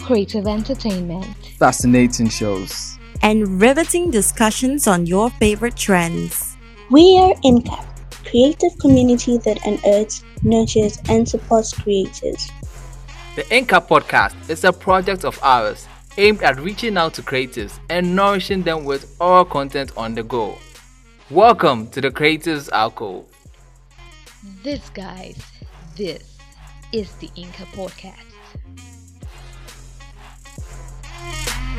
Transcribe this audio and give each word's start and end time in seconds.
talks, 0.00 0.06
pure 0.06 0.06
creative 0.06 0.46
entertainment, 0.46 1.36
fascinating 1.58 2.28
shows, 2.28 2.98
and 3.22 3.60
riveting 3.60 4.10
discussions 4.10 4.86
on 4.86 5.06
your 5.06 5.30
favorite 5.30 5.76
trends. 5.76 6.56
We 6.90 7.18
are 7.18 7.34
INCAP, 7.44 7.86
creative 8.24 8.78
community 8.78 9.38
that 9.38 9.64
unearths, 9.66 10.24
nurtures, 10.42 10.98
and 11.08 11.28
supports 11.28 11.72
creators. 11.72 12.50
The 13.36 13.42
INCAP 13.42 13.88
podcast 13.88 14.50
is 14.50 14.64
a 14.64 14.72
project 14.72 15.24
of 15.24 15.38
ours 15.42 15.86
aimed 16.18 16.42
at 16.42 16.58
reaching 16.60 16.96
out 16.96 17.14
to 17.14 17.22
creators 17.22 17.78
and 17.88 18.16
nourishing 18.16 18.62
them 18.62 18.84
with 18.84 19.16
all 19.20 19.44
content 19.44 19.92
on 19.96 20.14
the 20.14 20.22
go. 20.22 20.58
Welcome 21.30 21.88
to 21.90 22.00
the 22.00 22.10
Creators 22.10 22.68
Alcove. 22.70 23.24
This, 24.64 24.90
guys, 24.90 25.40
this 25.96 26.38
is 26.92 27.12
the 27.16 27.28
INCAP 27.28 27.66
Podcast. 27.72 28.24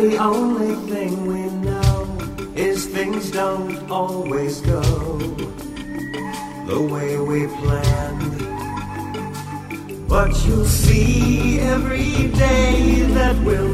the 0.00 0.16
only 0.16 0.74
thing 0.90 1.26
we 1.26 1.42
know 1.60 2.08
is 2.56 2.86
things 2.86 3.30
don't 3.30 3.90
always 3.90 4.62
go 4.62 4.80
the 6.70 6.80
way 6.90 7.18
we 7.18 7.46
planned. 7.58 8.38
But 10.08 10.30
you'll 10.46 10.64
see 10.64 11.60
every 11.60 12.28
day 12.28 13.02
that 13.12 13.36
we'll 13.44 13.69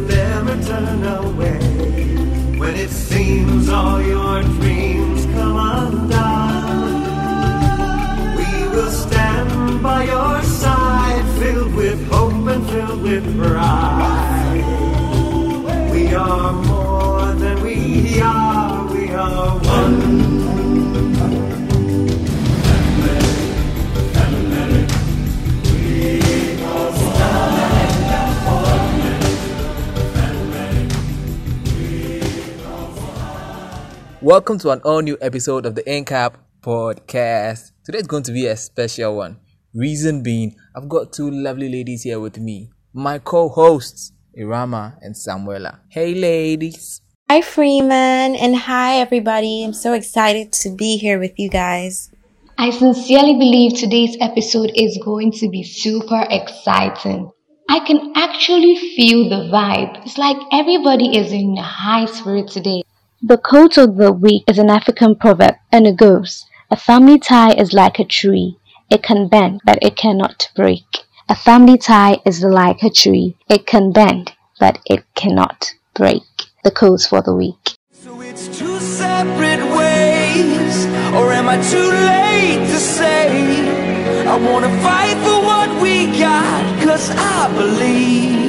Welcome 34.36 34.58
to 34.58 34.70
an 34.70 34.82
all 34.84 35.00
new 35.00 35.16
episode 35.22 35.64
of 35.64 35.76
the 35.76 35.82
INCAP 35.84 36.34
podcast. 36.60 37.72
Today 37.86 38.00
is 38.00 38.06
going 38.06 38.22
to 38.24 38.32
be 38.32 38.44
a 38.46 38.54
special 38.54 39.16
one. 39.16 39.40
Reason 39.72 40.22
being, 40.22 40.54
I've 40.76 40.90
got 40.90 41.10
two 41.10 41.30
lovely 41.30 41.70
ladies 41.70 42.02
here 42.02 42.20
with 42.20 42.36
me. 42.36 42.68
My 42.92 43.18
co 43.18 43.48
hosts, 43.48 44.12
Irama 44.38 44.98
and 45.00 45.14
Samuela. 45.14 45.78
Hey, 45.88 46.12
ladies. 46.14 47.00
Hi, 47.30 47.40
Freeman, 47.40 48.36
and 48.36 48.54
hi, 48.54 48.98
everybody. 48.98 49.64
I'm 49.64 49.72
so 49.72 49.94
excited 49.94 50.52
to 50.64 50.76
be 50.76 50.98
here 50.98 51.18
with 51.18 51.32
you 51.38 51.48
guys. 51.48 52.10
I 52.58 52.68
sincerely 52.68 53.38
believe 53.38 53.72
today's 53.72 54.18
episode 54.20 54.70
is 54.74 55.00
going 55.02 55.32
to 55.40 55.48
be 55.48 55.62
super 55.62 56.26
exciting. 56.28 57.30
I 57.70 57.80
can 57.80 58.12
actually 58.14 58.76
feel 58.96 59.30
the 59.30 59.48
vibe. 59.50 60.04
It's 60.04 60.18
like 60.18 60.36
everybody 60.52 61.16
is 61.16 61.32
in 61.32 61.56
high 61.56 62.04
spirit 62.04 62.48
today. 62.48 62.82
The 63.22 63.38
quote 63.38 63.78
of 63.78 63.96
the 63.96 64.12
week 64.12 64.44
is 64.46 64.58
an 64.58 64.68
African 64.68 65.16
proverb 65.16 65.54
and 65.72 65.86
it 65.86 65.96
goes, 65.96 66.44
A 66.70 66.76
family 66.76 67.18
tie 67.18 67.54
is 67.54 67.72
like 67.72 67.98
a 67.98 68.04
tree. 68.04 68.58
It 68.90 69.02
can 69.02 69.28
bend, 69.28 69.62
but 69.64 69.78
it 69.80 69.96
cannot 69.96 70.50
break. 70.54 70.84
A 71.26 71.34
family 71.34 71.78
tie 71.78 72.18
is 72.26 72.42
like 72.42 72.82
a 72.82 72.90
tree. 72.90 73.38
It 73.48 73.66
can 73.66 73.90
bend, 73.90 74.34
but 74.60 74.80
it 74.84 75.02
cannot 75.14 75.72
break. 75.94 76.24
The 76.62 76.70
quotes 76.70 77.06
for 77.06 77.22
the 77.22 77.34
week. 77.34 77.76
So 77.90 78.20
it's 78.20 78.46
two 78.58 78.78
separate 78.80 79.64
ways, 79.74 80.84
or 81.16 81.32
am 81.32 81.48
I 81.48 81.56
too 81.72 81.88
late 82.12 82.68
to 82.68 82.78
say? 82.78 84.26
I 84.28 84.36
wanna 84.36 84.68
fight 84.82 85.16
for 85.24 85.40
what 85.40 85.70
we 85.80 86.06
got, 86.18 86.84
cause 86.84 87.10
I 87.10 87.50
believe 87.56 88.44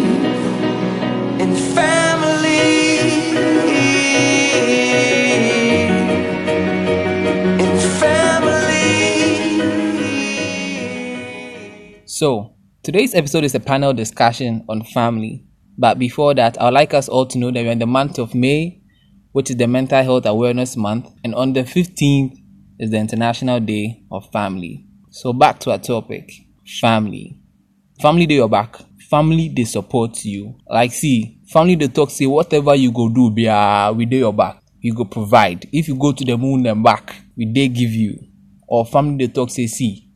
in 1.39 1.56
family. 1.56 2.06
So, 12.17 12.55
today's 12.81 13.13
episode 13.13 13.44
is 13.44 13.53
a 13.53 13.59
panel 13.59 13.94
discussion 13.94 14.66
on 14.67 14.83
family. 14.85 15.45
But 15.78 16.00
before 16.00 16.33
that, 16.33 16.59
I 16.59 16.66
would 16.66 16.73
like 16.73 16.95
us 16.95 17.07
all 17.07 17.28
to 17.28 17.38
know 17.38 17.51
that 17.51 17.63
we're 17.63 17.69
in 17.69 17.78
the 17.78 17.85
month 17.85 18.17
of 18.17 18.33
May, 18.33 18.81
which 19.33 19.51
is 19.51 19.57
the 19.57 19.67
Mental 19.67 20.01
Health 20.01 20.25
Awareness 20.25 20.75
Month, 20.75 21.11
and 21.23 21.35
on 21.35 21.53
the 21.53 21.61
15th 21.61 22.39
is 22.79 22.89
the 22.89 22.97
International 22.97 23.59
Day 23.59 24.01
of 24.11 24.31
Family. 24.31 24.88
So, 25.11 25.31
back 25.31 25.59
to 25.59 25.69
our 25.69 25.77
topic 25.77 26.31
family. 26.81 27.39
Family, 28.01 28.25
they 28.25 28.39
are 28.39 28.50
back. 28.50 28.77
Family, 29.11 29.50
they 29.50 29.66
support 29.66 30.25
you. 30.25 30.57
Like, 30.67 30.94
see, 30.94 31.39
family, 31.53 31.75
they 31.75 31.88
talk, 31.88 32.09
say, 32.09 32.25
whatever 32.25 32.73
you 32.73 32.91
go 32.91 33.09
do, 33.09 33.29
be, 33.29 33.47
uh, 33.47 33.94
we 33.94 34.07
do 34.07 34.17
your 34.17 34.33
back. 34.33 34.63
You 34.79 34.95
go 34.95 35.06
provide. 35.06 35.69
If 35.72 35.88
you 35.88 35.94
go 35.94 36.13
to 36.13 36.25
the 36.25 36.35
moon 36.35 36.66
and 36.66 36.83
back, 36.83 37.16
we 37.35 37.45
they 37.45 37.67
give 37.67 37.91
you. 37.91 38.17
Or 38.67 38.88
family, 38.88 39.27
they 39.27 39.31
talk, 39.31 39.51
say, 39.51 39.67
see, 39.67 40.06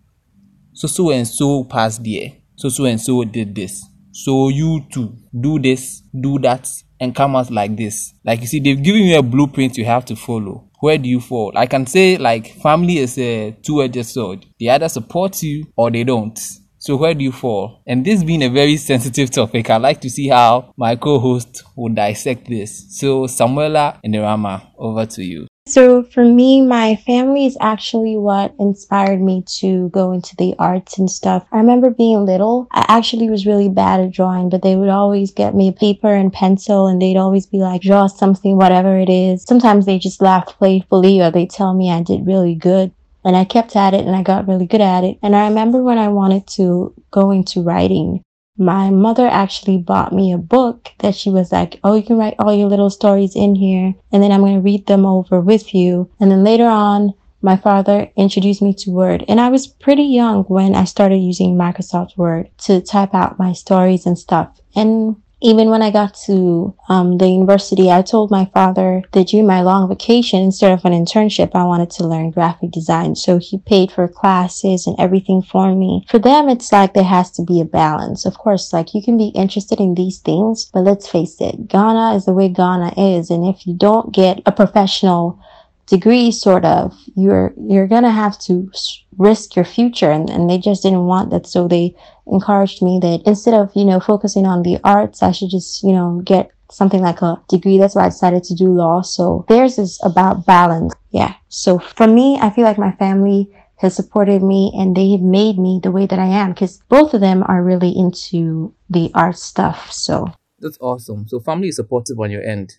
so 0.81 0.87
so 0.87 1.11
and 1.11 1.27
so 1.27 1.63
passed 1.63 2.03
there. 2.03 2.31
So 2.55 2.69
so 2.69 2.85
and 2.85 2.99
so 2.99 3.23
did 3.23 3.53
this. 3.53 3.85
So 4.11 4.49
you 4.49 4.83
too 4.91 5.15
do 5.39 5.59
this 5.59 6.01
do 6.19 6.39
that 6.39 6.67
and 6.99 7.15
come 7.15 7.35
out 7.35 7.51
like 7.51 7.77
this. 7.77 8.11
Like 8.25 8.41
you 8.41 8.47
see 8.47 8.59
they've 8.59 8.81
given 8.81 9.03
you 9.03 9.19
a 9.19 9.21
blueprint 9.21 9.77
you 9.77 9.85
have 9.85 10.05
to 10.05 10.15
follow. 10.15 10.69
Where 10.79 10.97
do 10.97 11.07
you 11.07 11.19
fall? 11.19 11.51
I 11.55 11.67
can 11.67 11.85
say 11.85 12.17
like 12.17 12.55
family 12.63 12.97
is 12.97 13.15
a 13.19 13.51
two-edged 13.61 14.07
sword. 14.07 14.47
They 14.59 14.69
either 14.69 14.89
support 14.89 15.43
you 15.43 15.65
or 15.75 15.91
they 15.91 16.03
don't. 16.03 16.39
So 16.79 16.95
where 16.95 17.13
do 17.13 17.23
you 17.23 17.31
fall? 17.31 17.83
And 17.85 18.03
this 18.03 18.23
being 18.23 18.41
a 18.41 18.49
very 18.49 18.75
sensitive 18.77 19.29
topic 19.29 19.69
i 19.69 19.77
like 19.77 20.01
to 20.01 20.09
see 20.09 20.29
how 20.29 20.73
my 20.77 20.95
co-host 20.95 21.63
will 21.75 21.93
dissect 21.93 22.47
this. 22.49 22.97
So 22.97 23.27
samuela 23.27 23.99
and 24.03 24.15
Irama, 24.15 24.67
over 24.79 25.05
to 25.05 25.23
you 25.23 25.45
So, 25.71 26.03
for 26.03 26.25
me, 26.25 26.61
my 26.61 26.97
family 26.97 27.45
is 27.45 27.55
actually 27.61 28.17
what 28.17 28.53
inspired 28.59 29.21
me 29.21 29.41
to 29.59 29.87
go 29.91 30.11
into 30.11 30.35
the 30.35 30.53
arts 30.59 30.97
and 30.97 31.09
stuff. 31.09 31.45
I 31.53 31.59
remember 31.59 31.89
being 31.89 32.25
little, 32.25 32.67
I 32.73 32.85
actually 32.89 33.29
was 33.29 33.45
really 33.45 33.69
bad 33.69 34.01
at 34.01 34.11
drawing, 34.11 34.49
but 34.49 34.63
they 34.63 34.75
would 34.75 34.89
always 34.89 35.31
get 35.31 35.55
me 35.55 35.71
paper 35.71 36.13
and 36.13 36.33
pencil 36.33 36.87
and 36.87 37.01
they'd 37.01 37.15
always 37.15 37.45
be 37.45 37.59
like, 37.59 37.83
draw 37.83 38.07
something, 38.07 38.57
whatever 38.57 38.97
it 38.97 39.07
is. 39.07 39.45
Sometimes 39.45 39.85
they 39.85 39.97
just 39.97 40.21
laugh 40.21 40.45
playfully 40.45 41.21
or 41.21 41.31
they 41.31 41.45
tell 41.45 41.73
me 41.73 41.89
I 41.89 42.03
did 42.03 42.27
really 42.27 42.53
good. 42.53 42.91
And 43.23 43.37
I 43.37 43.45
kept 43.45 43.77
at 43.77 43.93
it 43.93 44.05
and 44.05 44.13
I 44.13 44.23
got 44.23 44.49
really 44.49 44.67
good 44.67 44.81
at 44.81 45.05
it. 45.05 45.19
And 45.23 45.37
I 45.37 45.47
remember 45.47 45.81
when 45.81 45.97
I 45.97 46.09
wanted 46.09 46.47
to 46.47 46.93
go 47.11 47.31
into 47.31 47.61
writing, 47.61 48.25
my 48.57 48.89
mother 48.89 49.27
actually 49.27 49.77
bought 49.77 50.13
me 50.13 50.31
a 50.31 50.37
book 50.37 50.91
that 50.99 51.15
she 51.15 51.29
was 51.29 51.51
like, 51.51 51.79
Oh, 51.83 51.95
you 51.95 52.03
can 52.03 52.17
write 52.17 52.35
all 52.37 52.53
your 52.53 52.67
little 52.67 52.89
stories 52.89 53.35
in 53.35 53.55
here 53.55 53.93
and 54.11 54.21
then 54.21 54.31
I'm 54.31 54.41
going 54.41 54.55
to 54.55 54.61
read 54.61 54.87
them 54.87 55.05
over 55.05 55.39
with 55.39 55.73
you. 55.73 56.09
And 56.19 56.31
then 56.31 56.43
later 56.43 56.65
on, 56.65 57.13
my 57.41 57.57
father 57.57 58.11
introduced 58.15 58.61
me 58.61 58.73
to 58.75 58.91
Word 58.91 59.25
and 59.27 59.41
I 59.41 59.49
was 59.49 59.67
pretty 59.67 60.03
young 60.03 60.43
when 60.43 60.75
I 60.75 60.83
started 60.83 61.17
using 61.17 61.55
Microsoft 61.55 62.17
Word 62.17 62.49
to 62.59 62.81
type 62.81 63.15
out 63.15 63.39
my 63.39 63.53
stories 63.53 64.05
and 64.05 64.17
stuff. 64.17 64.59
And 64.75 65.15
even 65.41 65.69
when 65.69 65.81
I 65.81 65.89
got 65.89 66.13
to 66.25 66.75
um, 66.87 67.17
the 67.17 67.27
university, 67.27 67.89
I 67.89 68.03
told 68.03 68.29
my 68.29 68.45
father 68.53 69.03
that 69.11 69.27
during 69.27 69.47
my 69.47 69.61
long 69.61 69.89
vacation, 69.89 70.41
instead 70.41 70.71
of 70.71 70.85
an 70.85 70.93
internship, 70.93 71.51
I 71.55 71.63
wanted 71.63 71.89
to 71.91 72.07
learn 72.07 72.31
graphic 72.31 72.71
design. 72.71 73.15
So 73.15 73.39
he 73.39 73.57
paid 73.57 73.91
for 73.91 74.07
classes 74.07 74.85
and 74.85 74.95
everything 74.99 75.41
for 75.41 75.73
me. 75.73 76.05
For 76.09 76.19
them, 76.19 76.47
it's 76.47 76.71
like 76.71 76.93
there 76.93 77.03
has 77.03 77.31
to 77.31 77.43
be 77.43 77.59
a 77.59 77.65
balance. 77.65 78.25
Of 78.25 78.37
course, 78.37 78.71
like 78.71 78.93
you 78.93 79.01
can 79.01 79.17
be 79.17 79.29
interested 79.29 79.79
in 79.79 79.95
these 79.95 80.19
things, 80.19 80.69
but 80.71 80.81
let's 80.81 81.07
face 81.07 81.41
it, 81.41 81.67
Ghana 81.67 82.15
is 82.15 82.25
the 82.25 82.33
way 82.33 82.47
Ghana 82.49 82.93
is. 82.95 83.29
And 83.31 83.45
if 83.45 83.65
you 83.65 83.73
don't 83.73 84.13
get 84.13 84.41
a 84.45 84.51
professional 84.51 85.39
degree 85.87 86.31
sort 86.31 86.65
of 86.65 86.97
you're 87.15 87.53
you're 87.57 87.87
gonna 87.87 88.11
have 88.11 88.39
to 88.39 88.71
risk 89.17 89.55
your 89.55 89.65
future 89.65 90.11
and, 90.11 90.29
and 90.29 90.49
they 90.49 90.57
just 90.57 90.83
didn't 90.83 91.05
want 91.05 91.29
that. 91.31 91.45
So 91.45 91.67
they 91.67 91.95
encouraged 92.27 92.81
me 92.81 92.99
that 93.01 93.21
instead 93.25 93.53
of 93.53 93.71
you 93.75 93.85
know 93.85 93.99
focusing 93.99 94.45
on 94.45 94.63
the 94.63 94.77
arts 94.83 95.21
i 95.21 95.31
should 95.31 95.49
just 95.49 95.83
you 95.83 95.91
know 95.91 96.21
get 96.23 96.51
something 96.71 97.01
like 97.01 97.21
a 97.21 97.41
degree. 97.49 97.77
That's 97.77 97.95
why 97.95 98.05
i 98.05 98.09
decided 98.09 98.43
to 98.45 98.55
do 98.55 98.67
law. 98.73 99.01
So 99.01 99.45
theirs 99.49 99.77
is 99.77 99.99
about 100.03 100.45
balance. 100.45 100.93
Yeah. 101.11 101.33
So 101.49 101.79
for 101.79 102.07
me 102.07 102.39
i 102.41 102.49
feel 102.49 102.63
like 102.63 102.77
my 102.77 102.93
family 102.93 103.53
has 103.77 103.95
supported 103.95 104.43
me 104.43 104.71
and 104.75 104.95
they 104.95 105.11
have 105.11 105.21
made 105.21 105.57
me 105.57 105.79
the 105.81 105.91
way 105.91 106.05
that 106.05 106.19
i 106.19 106.27
am 106.27 106.51
because 106.53 106.77
both 106.87 107.15
of 107.15 107.21
them 107.21 107.43
are 107.47 107.63
really 107.63 107.89
into 107.89 108.73
the 108.89 109.11
art 109.15 109.37
stuff 109.37 109.91
so. 109.91 110.31
That's 110.59 110.77
awesome. 110.79 111.27
So 111.27 111.39
family 111.39 111.69
is 111.69 111.77
supportive 111.77 112.19
on 112.19 112.29
your 112.29 112.43
end 112.43 112.75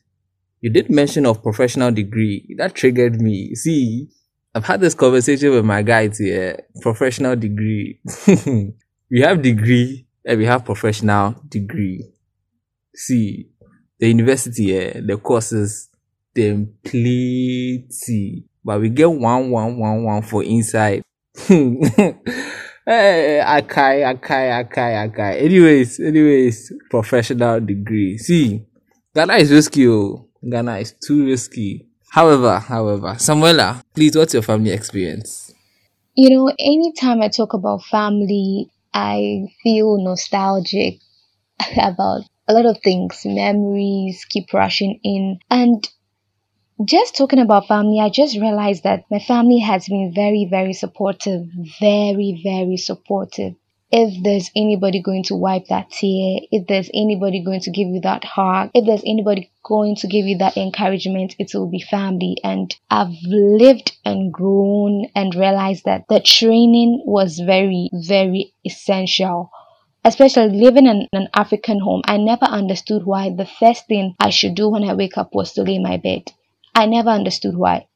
you 0.62 0.70
did 0.70 0.88
mention 0.90 1.26
of 1.26 1.42
professional 1.42 1.90
degree. 1.90 2.54
That 2.56 2.74
triggered 2.74 3.20
me. 3.20 3.54
See, 3.56 4.08
I've 4.54 4.64
had 4.64 4.80
this 4.80 4.94
conversation 4.94 5.50
with 5.50 5.64
my 5.64 5.82
guys 5.82 6.18
here. 6.18 6.60
Professional 6.80 7.34
degree. 7.34 8.00
we 9.10 9.20
have 9.20 9.42
degree 9.42 10.06
and 10.24 10.38
we 10.38 10.46
have 10.46 10.64
professional 10.64 11.34
degree. 11.48 12.08
See, 12.94 13.50
the 13.98 14.06
university 14.06 14.66
here, 14.66 15.02
the 15.04 15.16
courses, 15.16 15.88
they 16.32 16.52
plenty. 16.84 18.44
But 18.64 18.80
we 18.80 18.88
get 18.88 19.10
one, 19.10 19.50
one, 19.50 19.78
one, 19.78 20.04
one 20.04 20.22
for 20.22 20.44
inside. 20.44 21.02
Hey, 21.34 21.74
eh, 22.86 23.42
Akai, 23.44 24.14
Akai, 24.14 24.64
Akai, 24.64 25.10
Akai. 25.10 25.42
Anyways, 25.42 25.98
anyways, 25.98 26.72
professional 26.88 27.58
degree. 27.58 28.16
See, 28.18 28.64
Ghana 29.12 29.34
is 29.34 29.50
risky. 29.50 29.88
Oh. 29.88 30.28
Ghana 30.48 30.78
is 30.78 30.92
too 30.92 31.24
risky. 31.24 31.86
However, 32.10 32.58
however, 32.58 33.14
Samuela, 33.18 33.82
please, 33.94 34.16
what's 34.16 34.34
your 34.34 34.42
family 34.42 34.70
experience? 34.70 35.54
You 36.14 36.30
know, 36.30 36.52
anytime 36.58 37.22
I 37.22 37.28
talk 37.28 37.54
about 37.54 37.84
family, 37.84 38.68
I 38.92 39.46
feel 39.62 39.98
nostalgic 40.02 40.98
about 41.76 42.22
a 42.48 42.52
lot 42.52 42.66
of 42.66 42.82
things. 42.82 43.22
Memories 43.24 44.26
keep 44.28 44.52
rushing 44.52 45.00
in. 45.02 45.38
And 45.48 45.88
just 46.84 47.16
talking 47.16 47.38
about 47.38 47.68
family, 47.68 48.00
I 48.00 48.10
just 48.10 48.36
realized 48.36 48.82
that 48.82 49.04
my 49.10 49.20
family 49.20 49.60
has 49.60 49.88
been 49.88 50.12
very, 50.14 50.46
very 50.50 50.72
supportive. 50.72 51.46
Very, 51.80 52.40
very 52.44 52.76
supportive 52.76 53.54
if 53.92 54.22
there's 54.22 54.50
anybody 54.56 55.02
going 55.02 55.22
to 55.24 55.34
wipe 55.34 55.66
that 55.66 55.90
tear, 55.90 56.40
if 56.50 56.66
there's 56.66 56.88
anybody 56.94 57.44
going 57.44 57.60
to 57.60 57.70
give 57.70 57.88
you 57.88 58.00
that 58.00 58.24
hug, 58.24 58.70
if 58.72 58.86
there's 58.86 59.02
anybody 59.04 59.50
going 59.62 59.94
to 59.96 60.06
give 60.06 60.24
you 60.24 60.38
that 60.38 60.56
encouragement, 60.56 61.36
it 61.38 61.50
will 61.52 61.68
be 61.68 61.78
family. 61.78 62.38
And 62.42 62.74
I've 62.90 63.12
lived 63.22 63.92
and 64.02 64.32
grown 64.32 65.08
and 65.14 65.34
realized 65.34 65.84
that 65.84 66.06
the 66.08 66.20
training 66.20 67.02
was 67.04 67.38
very, 67.38 67.90
very 67.92 68.54
essential. 68.64 69.50
Especially 70.04 70.48
living 70.48 70.86
in 70.86 71.06
an 71.12 71.28
African 71.34 71.78
home, 71.78 72.00
I 72.06 72.16
never 72.16 72.46
understood 72.46 73.04
why 73.04 73.28
the 73.30 73.46
first 73.46 73.86
thing 73.86 74.16
I 74.18 74.30
should 74.30 74.54
do 74.54 74.70
when 74.70 74.84
I 74.84 74.94
wake 74.94 75.18
up 75.18 75.34
was 75.34 75.52
to 75.52 75.62
lay 75.62 75.78
my 75.78 75.98
bed. 75.98 76.32
I 76.74 76.86
never 76.86 77.10
understood 77.10 77.56
why. 77.56 77.86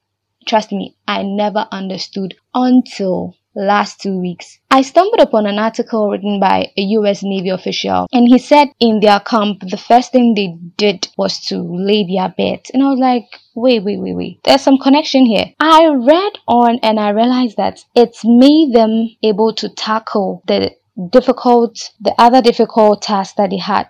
Trust 0.47 0.73
me, 0.73 0.95
I 1.09 1.23
never 1.23 1.67
understood 1.73 2.37
until 2.55 3.35
last 3.57 4.01
two 4.01 4.21
weeks. 4.21 4.59
I 4.71 4.83
stumbled 4.83 5.21
upon 5.21 5.47
an 5.47 5.59
article 5.59 6.11
written 6.11 6.39
by 6.39 6.71
a 6.77 6.83
US 6.83 7.23
Navy 7.23 7.49
official, 7.49 8.07
and 8.13 8.29
he 8.29 8.39
said 8.39 8.69
in 8.79 9.01
their 9.01 9.21
camp, 9.21 9.61
the 9.61 9.79
first 9.79 10.13
thing 10.13 10.35
they 10.35 10.57
did 10.77 11.09
was 11.17 11.41
to 11.47 11.59
lay 11.59 12.05
their 12.05 12.29
beds. 12.29 12.71
And 12.73 12.83
I 12.83 12.91
was 12.91 12.99
like, 12.99 13.25
wait, 13.55 13.83
wait, 13.83 13.99
wait, 13.99 14.15
wait. 14.15 14.41
There's 14.45 14.61
some 14.61 14.79
connection 14.79 15.25
here. 15.25 15.53
I 15.59 15.89
read 15.89 16.33
on 16.47 16.79
and 16.83 17.01
I 17.01 17.11
realized 17.11 17.57
that 17.57 17.85
it's 17.95 18.23
made 18.25 18.75
them 18.75 19.09
able 19.23 19.55
to 19.55 19.69
tackle 19.71 20.43
the 20.47 20.77
difficult, 21.11 21.91
the 22.01 22.15
other 22.19 22.43
difficult 22.43 23.03
tasks 23.03 23.35
that 23.37 23.51
they 23.51 23.59
had 23.59 23.89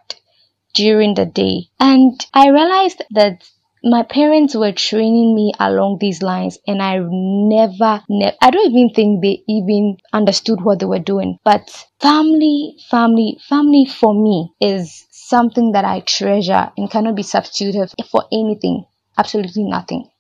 during 0.75 1.15
the 1.15 1.27
day. 1.27 1.69
And 1.81 2.25
I 2.33 2.51
realized 2.51 3.03
that 3.11 3.43
my 3.87 4.03
parents 4.03 4.57
were 4.57 4.73
training 4.73 5.35
me 5.35 5.53
along 5.61 5.99
these 6.01 6.21
lines 6.21 6.59
and 6.67 6.83
I 6.83 6.99
never, 6.99 8.03
ne- 8.09 8.37
I 8.43 8.51
don't 8.51 8.73
even 8.73 8.91
think 8.93 9.23
they 9.23 9.45
even 9.49 9.99
understood 10.13 10.61
what 10.61 10.81
they 10.81 10.87
were 10.87 10.99
doing. 10.99 11.39
But 11.45 11.71
family, 12.01 12.77
family, 12.91 13.39
family 13.49 13.87
for 13.87 14.13
me 14.13 14.53
is 14.61 15.07
something 15.13 15.73
that 15.73 15.85
I 15.85 16.01
treasure 16.01 16.73
and 16.77 16.91
cannot 16.91 17.15
be 17.15 17.23
substituted 17.23 17.93
for 18.11 18.25
anything. 18.33 18.85
Absolutely 19.17 19.63
nothing. 19.63 20.11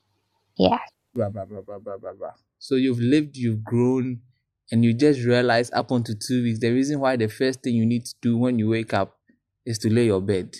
Yeah. 0.56 0.78
Blah, 1.14 1.30
blah, 1.30 1.44
blah. 1.44 2.30
So 2.58 2.76
you've 2.76 3.00
lived, 3.00 3.36
you've 3.36 3.64
grown, 3.64 4.20
and 4.70 4.84
you 4.84 4.94
just 4.94 5.24
realize 5.24 5.72
up 5.72 5.90
until 5.90 6.14
two 6.14 6.42
weeks, 6.44 6.60
the 6.60 6.70
reason 6.70 7.00
why 7.00 7.16
the 7.16 7.28
first 7.28 7.62
thing 7.62 7.74
you 7.74 7.86
need 7.86 8.04
to 8.06 8.14
do 8.22 8.36
when 8.36 8.58
you 8.60 8.68
wake 8.68 8.94
up 8.94 9.18
is 9.64 9.78
to 9.80 9.92
lay 9.92 10.06
your 10.06 10.20
bed. 10.20 10.54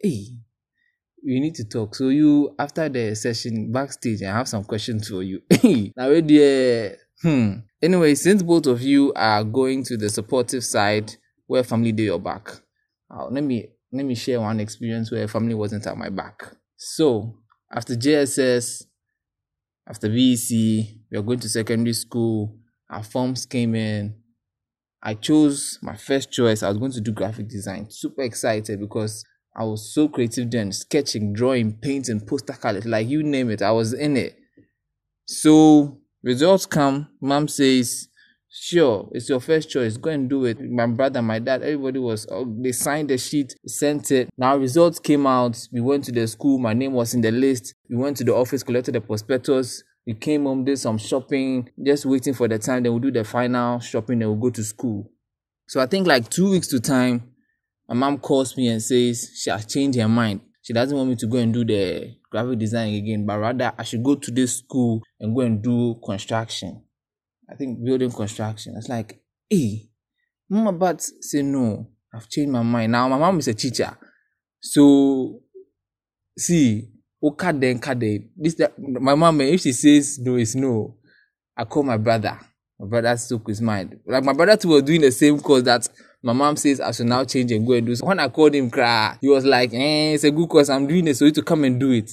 Hey, 0.00 0.38
we 1.24 1.40
need 1.40 1.54
to 1.56 1.64
talk. 1.64 1.94
So 1.94 2.08
you 2.08 2.54
after 2.58 2.88
the 2.88 3.14
session 3.14 3.72
backstage, 3.72 4.22
I 4.22 4.32
have 4.32 4.48
some 4.48 4.64
questions 4.64 5.08
for 5.08 5.22
you. 5.22 5.42
now. 5.96 6.08
Hmm. 7.22 7.52
Anyway, 7.82 8.14
since 8.14 8.42
both 8.42 8.66
of 8.66 8.80
you 8.80 9.12
are 9.14 9.42
going 9.42 9.82
to 9.84 9.96
the 9.96 10.08
supportive 10.08 10.64
side 10.64 11.14
where 11.46 11.64
family 11.64 11.92
did 11.92 12.04
your 12.04 12.20
back, 12.20 12.48
uh, 13.10 13.26
let 13.26 13.42
me 13.42 13.68
let 13.92 14.04
me 14.04 14.14
share 14.14 14.40
one 14.40 14.60
experience 14.60 15.10
where 15.10 15.26
family 15.26 15.54
wasn't 15.54 15.86
at 15.86 15.96
my 15.96 16.10
back. 16.10 16.44
So 16.76 17.38
after 17.72 17.94
JSS, 17.94 18.84
after 19.88 20.08
VEC, 20.08 20.50
we 21.10 21.18
are 21.18 21.22
going 21.22 21.40
to 21.40 21.48
secondary 21.48 21.94
school. 21.94 22.56
Our 22.90 23.02
forms 23.02 23.46
came 23.46 23.74
in. 23.74 24.14
I 25.02 25.14
chose 25.14 25.78
my 25.82 25.96
first 25.96 26.30
choice. 26.30 26.62
I 26.62 26.68
was 26.68 26.78
going 26.78 26.92
to 26.92 27.00
do 27.00 27.12
graphic 27.12 27.48
design. 27.48 27.86
Super 27.90 28.22
excited 28.22 28.80
because 28.80 29.24
I 29.58 29.64
was 29.64 29.92
so 29.92 30.08
creative 30.08 30.50
then, 30.52 30.70
sketching, 30.70 31.32
drawing, 31.32 31.72
painting, 31.72 32.20
poster 32.20 32.52
colors, 32.52 32.86
like 32.86 33.08
you 33.08 33.24
name 33.24 33.50
it, 33.50 33.60
I 33.60 33.72
was 33.72 33.92
in 33.92 34.16
it. 34.16 34.38
So 35.26 35.98
results 36.22 36.64
come, 36.64 37.08
mom 37.20 37.48
says, 37.48 38.08
Sure, 38.50 39.08
it's 39.12 39.28
your 39.28 39.40
first 39.40 39.68
choice. 39.68 39.98
Go 39.98 40.08
and 40.10 40.28
do 40.30 40.46
it. 40.46 40.58
My 40.60 40.86
brother, 40.86 41.20
my 41.20 41.38
dad, 41.38 41.62
everybody 41.62 41.98
was, 41.98 42.26
oh, 42.30 42.46
they 42.60 42.72
signed 42.72 43.10
the 43.10 43.18
sheet, 43.18 43.54
sent 43.66 44.10
it. 44.10 44.30
Now 44.38 44.56
results 44.56 44.98
came 44.98 45.26
out. 45.26 45.68
We 45.70 45.82
went 45.82 46.04
to 46.04 46.12
the 46.12 46.26
school. 46.26 46.58
My 46.58 46.72
name 46.72 46.94
was 46.94 47.12
in 47.12 47.20
the 47.20 47.30
list. 47.30 47.74
We 47.90 47.96
went 47.96 48.16
to 48.18 48.24
the 48.24 48.34
office, 48.34 48.62
collected 48.62 48.94
the 48.94 49.02
prospectus. 49.02 49.84
We 50.06 50.14
came 50.14 50.44
home, 50.44 50.64
did 50.64 50.78
some 50.78 50.96
shopping, 50.96 51.68
just 51.84 52.06
waiting 52.06 52.32
for 52.32 52.48
the 52.48 52.58
time. 52.58 52.84
Then 52.84 52.92
we'll 52.92 53.00
do 53.00 53.10
the 53.10 53.24
final 53.24 53.80
shopping. 53.80 54.20
Then 54.20 54.28
we'll 54.28 54.38
go 54.38 54.50
to 54.50 54.64
school. 54.64 55.10
So 55.66 55.80
I 55.80 55.86
think 55.86 56.06
like 56.06 56.30
two 56.30 56.50
weeks 56.50 56.68
to 56.68 56.80
time, 56.80 57.34
my 57.88 57.94
mom 57.94 58.18
calls 58.18 58.56
me 58.56 58.68
and 58.68 58.82
says 58.82 59.30
she 59.34 59.50
has 59.50 59.64
changed 59.66 59.98
her 59.98 60.08
mind. 60.08 60.40
She 60.62 60.74
doesn't 60.74 60.96
want 60.96 61.08
me 61.08 61.16
to 61.16 61.26
go 61.26 61.38
and 61.38 61.52
do 61.52 61.64
the 61.64 62.14
graphic 62.30 62.58
design 62.58 62.94
again, 62.94 63.24
but 63.24 63.38
rather 63.38 63.72
I 63.78 63.82
should 63.84 64.02
go 64.02 64.14
to 64.16 64.30
this 64.30 64.58
school 64.58 65.02
and 65.18 65.34
go 65.34 65.40
and 65.40 65.62
do 65.62 65.98
construction. 66.04 66.82
I 67.50 67.54
think 67.54 67.82
building 67.82 68.10
construction. 68.10 68.74
It's 68.76 68.88
like, 68.88 69.22
hey, 69.48 69.88
mama, 70.50 70.72
but 70.72 71.00
say 71.00 71.40
no. 71.42 71.88
I've 72.12 72.28
changed 72.28 72.52
my 72.52 72.62
mind. 72.62 72.92
Now 72.92 73.08
my 73.08 73.18
mom 73.18 73.38
is 73.38 73.48
a 73.48 73.54
teacher. 73.54 73.96
So 74.60 75.40
see, 76.36 76.88
okay 77.22 77.52
then 77.52 77.80
This 78.36 78.54
that 78.56 78.78
my 78.78 79.14
mom, 79.14 79.40
if 79.40 79.62
she 79.62 79.72
says 79.72 80.18
no, 80.18 80.36
it's 80.36 80.54
no. 80.54 80.96
I 81.56 81.64
call 81.64 81.82
my 81.82 81.96
brother. 81.96 82.38
My 82.78 82.86
brother 82.86 83.16
took 83.16 83.48
his 83.48 83.60
mind. 83.60 83.98
Like 84.06 84.24
my 84.24 84.32
brother 84.32 84.56
too 84.56 84.68
was 84.68 84.82
doing 84.82 85.00
the 85.00 85.10
same 85.10 85.40
course 85.40 85.62
that 85.62 85.88
my 86.22 86.32
mom 86.32 86.56
says 86.56 86.80
I 86.80 86.90
should 86.92 87.06
now 87.06 87.24
change 87.24 87.52
and 87.52 87.66
go 87.66 87.74
and 87.74 87.86
do. 87.86 87.94
So 87.94 88.06
when 88.06 88.18
I 88.18 88.28
called 88.28 88.54
him, 88.54 88.70
cry, 88.70 89.16
he 89.20 89.28
was 89.28 89.44
like, 89.44 89.72
"Eh, 89.72 90.14
it's 90.14 90.24
a 90.24 90.30
good 90.30 90.48
course. 90.48 90.68
I'm 90.68 90.86
doing 90.86 91.06
it, 91.06 91.16
so 91.16 91.24
you 91.24 91.32
to 91.32 91.42
come 91.42 91.64
and 91.64 91.78
do 91.78 91.92
it." 91.92 92.10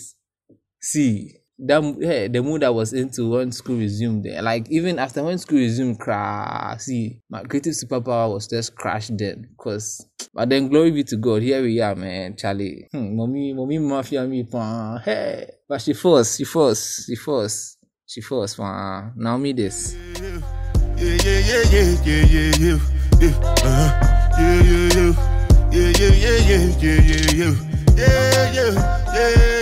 See 0.79 1.33
that 1.57 1.81
yeah, 2.00 2.27
the 2.27 2.43
mood 2.43 2.63
I 2.63 2.69
was 2.69 2.93
into 2.93 3.29
when 3.31 3.51
school 3.51 3.77
resumed. 3.77 4.27
Like 4.41 4.69
even 4.69 5.00
after 5.00 5.24
when 5.24 5.38
school 5.38 5.57
resumed, 5.57 6.00
cry. 6.00 6.75
See, 6.79 7.21
my 7.29 7.43
creative 7.43 7.74
superpower 7.74 8.31
was 8.33 8.47
just 8.47 8.75
crashed 8.75 9.17
then. 9.17 9.50
Cause, 9.57 10.05
but 10.33 10.50
then 10.50 10.67
glory 10.67 10.91
be 10.91 11.03
to 11.05 11.15
God. 11.17 11.41
Here 11.41 11.62
we 11.62 11.79
are, 11.79 11.95
man. 11.95 12.35
Charlie, 12.35 12.88
hmm, 12.91 13.15
mommy, 13.15 13.53
mommy, 13.53 13.79
mafia 13.79 14.25
me, 14.25 14.43
pa. 14.43 15.00
Hey, 15.03 15.50
but 15.67 15.81
she 15.81 15.93
forced, 15.93 16.38
she 16.38 16.43
forced, 16.43 17.05
she 17.07 17.15
forced, 17.15 17.77
she 18.05 18.21
forced, 18.21 18.57
pa. 18.57 19.12
Now 19.15 19.38
me 19.38 19.53
this. 19.53 19.95
Yeah, 19.95 20.41
yeah, 20.97 21.39
yeah, 21.39 21.63
yeah, 21.71 21.95
yeah, 22.05 22.25
yeah, 22.25 22.55
yeah 22.59 23.04
yeah, 23.19 23.29
uh-huh. 23.63 23.91
yeah, 24.39 24.62
yeah, 24.62 25.13
yeah, 25.72 25.91
yeah, 25.91 26.15
yeah, 26.15 26.36
yeah, 26.39 26.95
yeah, 26.95 27.53
yeah, 27.95 28.15
yeah, 28.53 28.72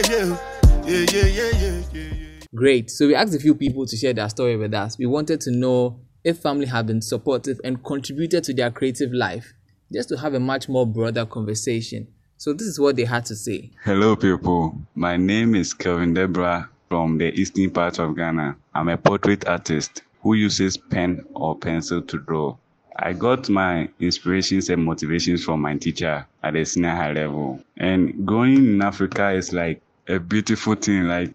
yeah, 0.01 0.37
yeah, 0.85 1.05
yeah, 1.05 1.25
yeah, 1.25 1.81
yeah, 1.93 2.39
Great. 2.55 2.89
So 2.89 3.07
we 3.07 3.15
asked 3.15 3.35
a 3.35 3.39
few 3.39 3.55
people 3.55 3.85
to 3.85 3.95
share 3.95 4.13
their 4.13 4.29
story 4.29 4.57
with 4.57 4.73
us. 4.73 4.97
We 4.97 5.05
wanted 5.05 5.41
to 5.41 5.51
know 5.51 5.99
if 6.23 6.39
family 6.39 6.65
have 6.67 6.87
been 6.87 7.01
supportive 7.01 7.59
and 7.63 7.83
contributed 7.83 8.43
to 8.45 8.53
their 8.53 8.71
creative 8.71 9.11
life, 9.11 9.53
just 9.91 10.09
to 10.09 10.17
have 10.17 10.33
a 10.33 10.39
much 10.39 10.69
more 10.69 10.85
broader 10.85 11.25
conversation. 11.25 12.07
So 12.37 12.53
this 12.53 12.67
is 12.67 12.79
what 12.79 12.95
they 12.95 13.05
had 13.05 13.25
to 13.27 13.35
say. 13.35 13.71
Hello, 13.83 14.15
people. 14.15 14.75
My 14.95 15.17
name 15.17 15.55
is 15.55 15.73
Kelvin 15.73 16.13
Debra 16.13 16.69
from 16.89 17.17
the 17.17 17.33
eastern 17.33 17.71
part 17.71 17.99
of 17.99 18.15
Ghana. 18.15 18.55
I'm 18.73 18.89
a 18.89 18.97
portrait 18.97 19.47
artist 19.47 20.01
who 20.21 20.33
uses 20.35 20.77
pen 20.77 21.23
or 21.33 21.57
pencil 21.57 22.01
to 22.01 22.17
draw. 22.19 22.55
I 22.95 23.13
got 23.13 23.49
my 23.49 23.89
inspirations 23.99 24.69
and 24.69 24.83
motivations 24.83 25.43
from 25.43 25.61
my 25.61 25.77
teacher 25.77 26.25
at 26.43 26.53
the 26.53 26.65
senior 26.65 26.91
high 26.91 27.11
level. 27.11 27.59
And 27.77 28.25
going 28.25 28.55
in 28.55 28.81
Africa 28.81 29.31
is 29.31 29.51
like 29.53 29.81
a 30.07 30.19
beautiful 30.19 30.75
thing. 30.75 31.07
Like 31.07 31.33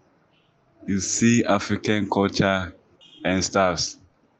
you 0.87 0.99
see 0.99 1.43
African 1.45 2.09
culture 2.09 2.73
and 3.25 3.43
stuff. 3.43 3.95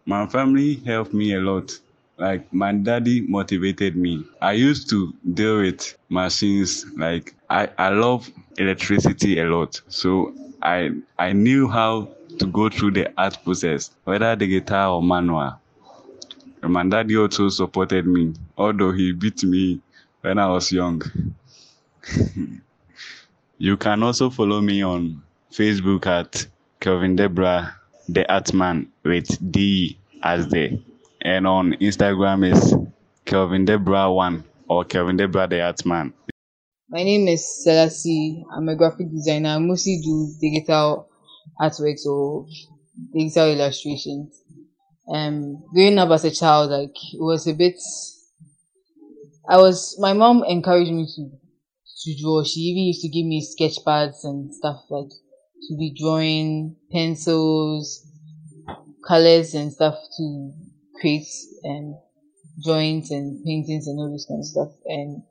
My 0.05 0.25
family 0.27 0.75
helped 0.85 1.13
me 1.13 1.33
a 1.33 1.39
lot. 1.39 1.77
Like 2.17 2.51
my 2.53 2.73
daddy 2.73 3.21
motivated 3.21 3.95
me. 3.95 4.25
I 4.41 4.53
used 4.53 4.89
to 4.89 5.13
deal 5.33 5.59
with 5.61 5.97
machines. 6.09 6.85
Like 6.97 7.35
I, 7.49 7.69
I 7.77 7.89
love 7.89 8.29
electricity 8.57 9.39
a 9.39 9.45
lot. 9.45 9.81
So 9.87 10.33
I 10.61 10.91
I 11.17 11.33
knew 11.33 11.67
how 11.67 12.09
to 12.39 12.45
go 12.45 12.69
through 12.69 12.91
the 12.91 13.11
art 13.17 13.37
process, 13.43 13.91
whether 14.05 14.35
the 14.35 14.47
guitar 14.47 14.89
or 14.91 15.03
manual. 15.03 15.59
My 16.61 16.87
daddy 16.87 17.17
also 17.17 17.49
supported 17.49 18.05
me, 18.05 18.33
although 18.57 18.91
he 18.91 19.13
beat 19.13 19.43
me 19.43 19.81
when 20.21 20.37
I 20.37 20.47
was 20.47 20.71
young. 20.71 21.01
you 23.57 23.77
can 23.77 24.03
also 24.03 24.29
follow 24.29 24.59
me 24.61 24.83
on 24.83 25.21
Facebook 25.51 26.05
at 26.05 26.45
Kelvin 26.79 27.15
Debra, 27.15 27.75
the 28.07 28.25
Artman 28.29 28.87
with 29.03 29.51
D 29.51 29.97
as 30.23 30.47
the, 30.49 30.81
and 31.21 31.47
on 31.47 31.73
Instagram 31.73 32.51
is 32.51 32.75
Kelvin 33.25 33.65
Debra 33.65 34.11
One 34.11 34.43
or 34.67 34.83
Kelvin 34.83 35.17
Debra 35.17 35.47
the 35.47 35.55
Artman. 35.55 36.13
My 36.89 37.03
name 37.03 37.27
is 37.27 37.63
Selassie. 37.63 38.43
I'm 38.51 38.67
a 38.67 38.75
graphic 38.75 39.11
designer. 39.11 39.49
I 39.49 39.59
mostly 39.59 40.01
do 40.03 40.33
digital 40.41 41.07
artworks 41.61 42.05
or 42.05 42.47
digital 43.13 43.51
illustrations. 43.53 44.38
Um, 45.11 45.63
growing 45.73 45.97
up 45.97 46.11
as 46.11 46.25
a 46.25 46.31
child, 46.31 46.71
like 46.71 46.95
it 47.13 47.21
was 47.21 47.47
a 47.47 47.53
bit. 47.53 47.79
I 49.49 49.57
was. 49.57 49.97
My 49.99 50.13
mom 50.13 50.43
encouraged 50.47 50.91
me 50.91 51.07
to 51.15 51.29
to 52.03 52.21
draw. 52.21 52.43
She 52.43 52.59
even 52.61 52.83
used 52.83 53.01
to 53.01 53.09
give 53.09 53.25
me 53.25 53.41
sketch 53.41 53.83
pads 53.83 54.23
and 54.23 54.53
stuff 54.53 54.83
like 54.89 55.09
to 55.09 55.77
be 55.77 55.95
drawing 55.99 56.75
pencils, 56.91 58.05
colors 59.07 59.53
and 59.53 59.73
stuff 59.73 59.95
to 60.17 60.51
create 60.99 61.27
and 61.63 61.95
drawings 62.63 63.11
and 63.11 63.43
paintings 63.43 63.87
and 63.87 63.99
all 63.99 64.11
this 64.11 64.25
kind 64.27 64.39
of 64.39 64.45
stuff. 64.45 64.69
And 64.85 65.23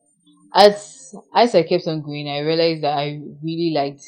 as 0.55 1.15
as 1.35 1.55
I 1.55 1.63
kept 1.63 1.87
on 1.87 2.03
going, 2.03 2.29
I 2.29 2.41
realized 2.41 2.83
that 2.83 2.99
I 2.99 3.21
really 3.43 3.73
liked 3.75 4.03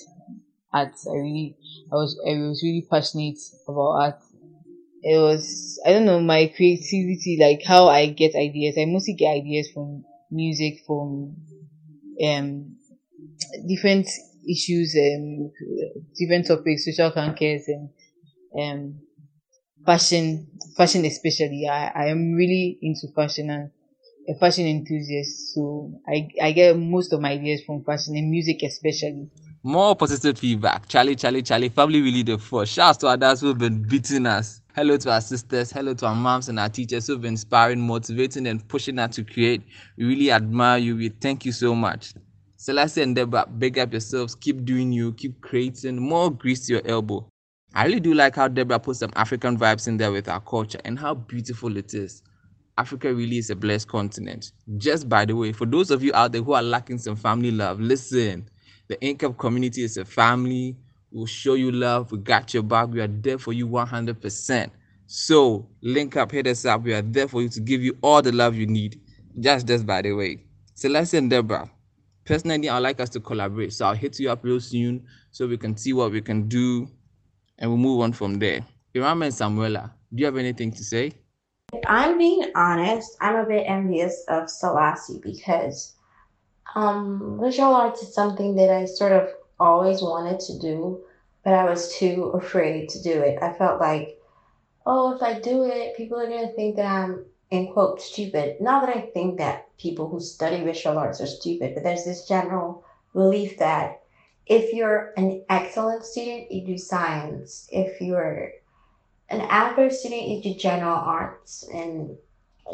art. 0.73 0.95
I 1.07 1.17
really, 1.17 1.57
I 1.93 1.95
was, 1.95 2.19
I 2.27 2.33
was 2.39 2.63
really 2.63 2.87
passionate 2.91 3.39
about 3.69 3.91
art. 3.91 4.21
It 5.03 5.19
was, 5.19 5.81
I 5.87 5.93
don't 5.93 6.05
know, 6.07 6.21
my 6.21 6.47
creativity, 6.57 7.39
like 7.41 7.63
how 7.65 7.89
I 7.89 8.07
get 8.07 8.35
ideas. 8.35 8.77
I 8.79 8.85
mostly 8.87 9.15
get 9.15 9.33
ideas 9.35 9.71
from 9.73 10.05
music, 10.31 10.81
from 10.87 11.37
um 12.25 12.77
different 13.69 14.09
issues, 14.49 14.97
um 14.97 15.51
different 16.19 16.47
topics, 16.47 16.85
social 16.85 17.11
cancers, 17.11 17.65
and 17.69 17.91
um 18.61 19.01
fashion, 19.87 20.49
fashion 20.77 21.05
especially. 21.07 21.67
I 21.69 21.93
I 21.95 22.07
am 22.09 22.35
really 22.35 22.79
into 22.83 23.09
fashion 23.15 23.51
and 23.51 23.71
a 24.29 24.35
fashion 24.39 24.67
enthusiast, 24.67 25.55
so 25.55 25.93
I 26.09 26.29
I 26.43 26.53
get 26.53 26.77
most 26.79 27.13
of 27.13 27.21
my 27.21 27.33
ideas 27.33 27.63
from 27.67 27.85
fashion 27.85 28.17
and 28.17 28.31
music 28.31 28.63
especially. 28.65 29.31
More 29.63 29.95
positive 29.95 30.39
feedback. 30.39 30.89
Charlie, 30.89 31.15
Charlie, 31.17 31.43
Charlie. 31.43 31.69
Family 31.69 32.01
really 32.01 32.23
the 32.23 32.39
first. 32.39 32.73
Shouts 32.73 32.97
to 32.99 33.09
others 33.09 33.43
who've 33.43 33.59
been 33.59 33.83
beating 33.83 34.25
us. 34.25 34.63
Hello 34.75 34.97
to 34.97 35.13
our 35.13 35.21
sisters. 35.21 35.71
Hello 35.71 35.93
to 35.93 36.07
our 36.07 36.15
moms 36.15 36.49
and 36.49 36.59
our 36.59 36.71
teachers 36.71 37.07
who've 37.07 37.21
been 37.21 37.33
inspiring, 37.33 37.79
motivating, 37.79 38.47
and 38.47 38.67
pushing 38.69 38.99
us 38.99 39.17
to 39.17 39.23
create. 39.23 39.61
We 39.99 40.07
really 40.07 40.31
admire 40.33 40.79
you. 40.79 40.97
We 40.97 41.11
thank 41.11 41.45
you 41.45 41.53
so 41.53 41.75
much. 41.75 42.15
Selassie 42.57 43.03
and 43.03 43.15
Deborah, 43.15 43.47
big 43.59 43.79
up 43.79 43.93
yourselves. 43.93 44.35
Keep 44.35 44.65
doing 44.65 44.93
you. 44.93 45.13
Keep 45.13 45.43
creating. 45.43 45.99
More 46.01 46.31
grease 46.31 46.65
to 46.69 46.73
your 46.73 46.83
elbow. 46.87 47.29
I 47.75 47.85
really 47.85 48.01
do 48.01 48.15
like 48.15 48.37
how 48.37 48.49
Deborah 48.49 48.79
put 48.79 48.97
some 48.97 49.11
African 49.15 49.59
vibes 49.59 49.87
in 49.87 49.99
there 49.99 50.11
with 50.11 50.27
our 50.31 50.41
culture 50.41 50.81
and 50.87 50.99
how 50.99 51.13
beautiful 51.13 51.77
it 51.77 51.93
is. 51.93 52.23
Africa 52.79 53.13
really 53.13 53.37
is 53.37 53.51
a 53.51 53.57
blessed 53.57 53.89
continent. 53.89 54.53
Just 54.79 55.07
by 55.07 55.27
the 55.27 55.37
way, 55.37 55.53
for 55.53 55.67
those 55.67 55.91
of 55.91 56.03
you 56.03 56.15
out 56.15 56.33
there 56.33 56.41
who 56.41 56.55
are 56.55 56.63
lacking 56.63 56.97
some 56.97 57.17
family 57.17 57.51
love, 57.51 57.79
listen. 57.79 58.49
The 58.91 58.97
Incap 58.97 59.39
community 59.39 59.85
is 59.85 59.97
a 59.99 60.05
family. 60.05 60.77
We'll 61.13 61.25
show 61.25 61.55
you 61.55 61.71
love. 61.71 62.11
We 62.11 62.19
got 62.19 62.53
your 62.53 62.65
back. 62.65 62.89
We 62.89 63.01
are 63.01 63.07
there 63.07 63.39
for 63.39 63.53
you 63.53 63.69
100%. 63.69 64.69
So 65.07 65.69
link 65.81 66.17
up, 66.17 66.33
hit 66.33 66.49
us 66.49 66.65
up. 66.65 66.83
We 66.83 66.93
are 66.95 67.01
there 67.01 67.29
for 67.29 67.41
you 67.41 67.49
to 67.51 67.61
give 67.61 67.85
you 67.85 67.97
all 68.03 68.21
the 68.21 68.33
love 68.33 68.57
you 68.57 68.67
need. 68.67 69.01
Just 69.39 69.69
this, 69.69 69.85
by 69.85 70.03
the 70.03 70.11
way. 70.13 70.45
Selassie 70.75 71.19
and 71.19 71.31
Deborah, 71.31 71.71
personally, 72.25 72.69
I'd 72.69 72.81
like 72.81 72.99
us 72.99 73.11
to 73.11 73.21
collaborate. 73.21 73.73
So 73.73 73.87
I'll 73.87 73.95
hit 73.95 74.19
you 74.19 74.29
up 74.29 74.43
real 74.43 74.59
soon 74.59 75.07
so 75.31 75.47
we 75.47 75.57
can 75.57 75.77
see 75.77 75.93
what 75.93 76.11
we 76.11 76.21
can 76.21 76.49
do 76.49 76.89
and 77.61 77.71
we'll 77.71 77.79
move 77.79 78.01
on 78.01 78.13
from 78.13 78.41
there. 78.41 78.67
Irama 78.93 79.27
and 79.27 79.35
Samuela, 79.35 79.93
do 80.13 80.21
you 80.21 80.27
have 80.27 80.37
anything 80.37 80.73
to 80.73 80.83
say? 80.83 81.13
If 81.73 81.85
I'm 81.87 82.19
being 82.19 82.51
honest, 82.57 83.17
I'm 83.21 83.37
a 83.37 83.47
bit 83.47 83.67
envious 83.69 84.25
of 84.27 84.51
Selassie 84.51 85.21
because 85.23 85.95
um, 86.75 87.39
visual 87.43 87.75
arts 87.75 88.03
is 88.03 88.15
something 88.15 88.55
that 88.57 88.71
I 88.71 88.85
sort 88.85 89.13
of 89.13 89.29
always 89.59 90.03
wanted 90.03 90.41
to 90.41 90.59
do, 90.59 91.01
but 91.45 91.55
I 91.55 91.65
was 91.65 91.95
too 91.95 92.33
afraid 92.35 92.89
to 92.91 93.03
do 93.03 93.21
it. 93.23 93.43
I 93.43 93.53
felt 93.55 93.81
like, 93.81 94.19
oh, 94.87 95.15
if 95.15 95.23
I 95.23 95.41
do 95.41 95.65
it, 95.65 95.97
people 95.97 96.19
are 96.19 96.29
going 96.29 96.47
to 96.49 96.55
think 96.55 96.77
that 96.77 96.87
I'm, 96.87 97.25
in 97.51 97.73
quote, 97.73 98.01
stupid. 98.01 98.61
Not 98.61 98.87
that 98.87 98.97
I 98.97 99.01
think 99.13 99.39
that 99.39 99.77
people 99.79 100.09
who 100.09 100.21
study 100.21 100.63
visual 100.63 100.99
arts 100.99 101.21
are 101.21 101.27
stupid, 101.27 101.75
but 101.75 101.83
there's 101.83 102.05
this 102.05 102.27
general 102.27 102.85
belief 103.13 103.59
that 103.59 104.03
if 104.47 104.73
you're 104.73 105.13
an 105.17 105.45
excellent 105.49 106.05
student, 106.05 106.51
you 106.51 106.67
do 106.67 106.79
science. 106.79 107.69
If 107.71 108.01
you're 108.01 108.53
an 109.29 109.43
average 109.43 109.93
student, 109.93 110.29
you 110.29 110.43
do 110.43 110.55
general 110.55 110.97
arts 110.97 111.69
and, 111.73 112.17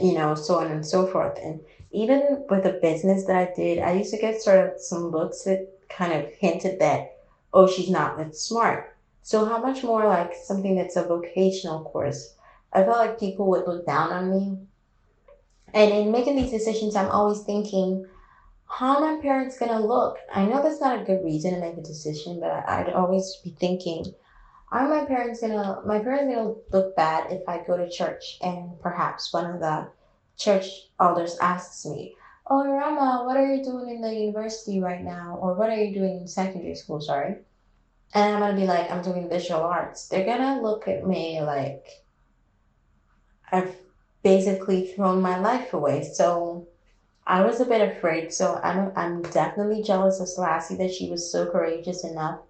you 0.00 0.14
know, 0.14 0.34
so 0.34 0.58
on 0.58 0.68
and 0.68 0.84
so 0.84 1.06
forth. 1.06 1.38
And 1.42 1.60
even 1.96 2.44
with 2.50 2.62
the 2.62 2.78
business 2.82 3.24
that 3.24 3.36
I 3.36 3.52
did, 3.56 3.78
I 3.78 3.92
used 3.92 4.12
to 4.12 4.20
get 4.20 4.42
sort 4.42 4.68
of 4.68 4.78
some 4.78 5.10
looks 5.10 5.44
that 5.44 5.66
kind 5.88 6.12
of 6.12 6.30
hinted 6.38 6.78
that, 6.78 7.16
oh, 7.54 7.66
she's 7.66 7.88
not 7.88 8.18
that 8.18 8.36
smart. 8.36 8.94
So 9.22 9.46
how 9.46 9.58
much 9.58 9.82
more 9.82 10.06
like 10.06 10.34
something 10.34 10.76
that's 10.76 10.96
a 10.96 11.04
vocational 11.04 11.84
course? 11.84 12.34
I 12.74 12.84
felt 12.84 12.98
like 12.98 13.18
people 13.18 13.48
would 13.48 13.66
look 13.66 13.86
down 13.86 14.12
on 14.12 14.30
me. 14.30 14.58
And 15.72 15.90
in 15.90 16.12
making 16.12 16.36
these 16.36 16.50
decisions, 16.50 16.96
I'm 16.96 17.10
always 17.10 17.40
thinking, 17.40 18.06
how 18.66 18.96
are 18.96 19.14
my 19.16 19.22
parents 19.22 19.58
gonna 19.58 19.80
look? 19.80 20.18
I 20.34 20.44
know 20.44 20.62
that's 20.62 20.80
not 20.80 21.00
a 21.00 21.04
good 21.04 21.24
reason 21.24 21.54
to 21.54 21.60
make 21.60 21.78
a 21.78 21.82
decision, 21.82 22.40
but 22.40 22.68
I'd 22.68 22.92
always 22.92 23.36
be 23.42 23.56
thinking, 23.58 24.14
are 24.70 24.86
my 24.86 25.06
parents 25.06 25.40
gonna 25.40 25.80
my 25.86 26.00
parents 26.00 26.34
gonna 26.34 26.54
look 26.72 26.94
bad 26.94 27.32
if 27.32 27.48
I 27.48 27.64
go 27.64 27.76
to 27.78 27.88
church 27.88 28.38
and 28.42 28.78
perhaps 28.80 29.32
one 29.32 29.46
of 29.46 29.60
the 29.60 29.88
church 30.36 30.66
elders 31.00 31.36
asks 31.40 31.86
me, 31.86 32.14
Oh, 32.48 32.64
Rama, 32.64 33.24
what 33.24 33.36
are 33.36 33.54
you 33.54 33.64
doing 33.64 33.88
in 33.88 34.00
the 34.00 34.14
university 34.14 34.78
right 34.80 35.02
now? 35.02 35.36
Or 35.40 35.54
what 35.54 35.68
are 35.68 35.82
you 35.82 35.92
doing 35.92 36.20
in 36.20 36.28
secondary 36.28 36.76
school? 36.76 37.00
Sorry. 37.00 37.38
And 38.14 38.34
I'm 38.34 38.40
going 38.40 38.54
to 38.54 38.60
be 38.60 38.68
like, 38.68 38.90
I'm 38.90 39.02
doing 39.02 39.28
visual 39.28 39.62
arts. 39.62 40.08
They're 40.08 40.24
going 40.24 40.40
to 40.40 40.62
look 40.62 40.86
at 40.86 41.06
me 41.06 41.42
like 41.42 41.86
I've 43.50 43.74
basically 44.22 44.86
thrown 44.88 45.20
my 45.20 45.38
life 45.38 45.72
away. 45.72 46.04
So 46.04 46.68
I 47.26 47.44
was 47.44 47.60
a 47.60 47.64
bit 47.64 47.96
afraid. 47.96 48.32
So 48.32 48.60
I'm, 48.62 48.92
I'm 48.94 49.22
definitely 49.22 49.82
jealous 49.82 50.20
of 50.20 50.28
Selassie 50.28 50.76
that 50.76 50.94
she 50.94 51.10
was 51.10 51.30
so 51.30 51.46
courageous 51.46 52.04
enough 52.04 52.40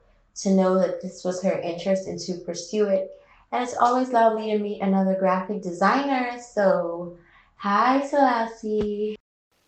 to 0.42 0.50
know 0.50 0.78
that 0.78 1.00
this 1.00 1.24
was 1.24 1.42
her 1.42 1.58
interest 1.60 2.06
and 2.06 2.18
to 2.20 2.34
pursue 2.44 2.86
it. 2.86 3.10
And 3.52 3.62
it's 3.62 3.76
always 3.76 4.10
lovely 4.10 4.52
to 4.52 4.58
meet 4.58 4.82
another 4.82 5.16
graphic 5.18 5.62
designer. 5.62 6.38
So 6.38 7.16
Hi, 7.58 8.06
Selassie. 8.06 9.16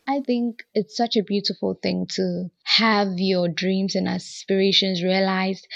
I 0.07 0.21
think 0.21 0.63
it's 0.75 0.97
such 0.97 1.17
a 1.17 1.23
beautiful 1.23 1.79
thing 1.83 2.07
to 2.17 2.49
have 2.65 3.09
your 3.17 3.49
dreams 3.49 3.95
and 3.95 4.09
aspirations 4.09 5.03
realized 5.03 5.67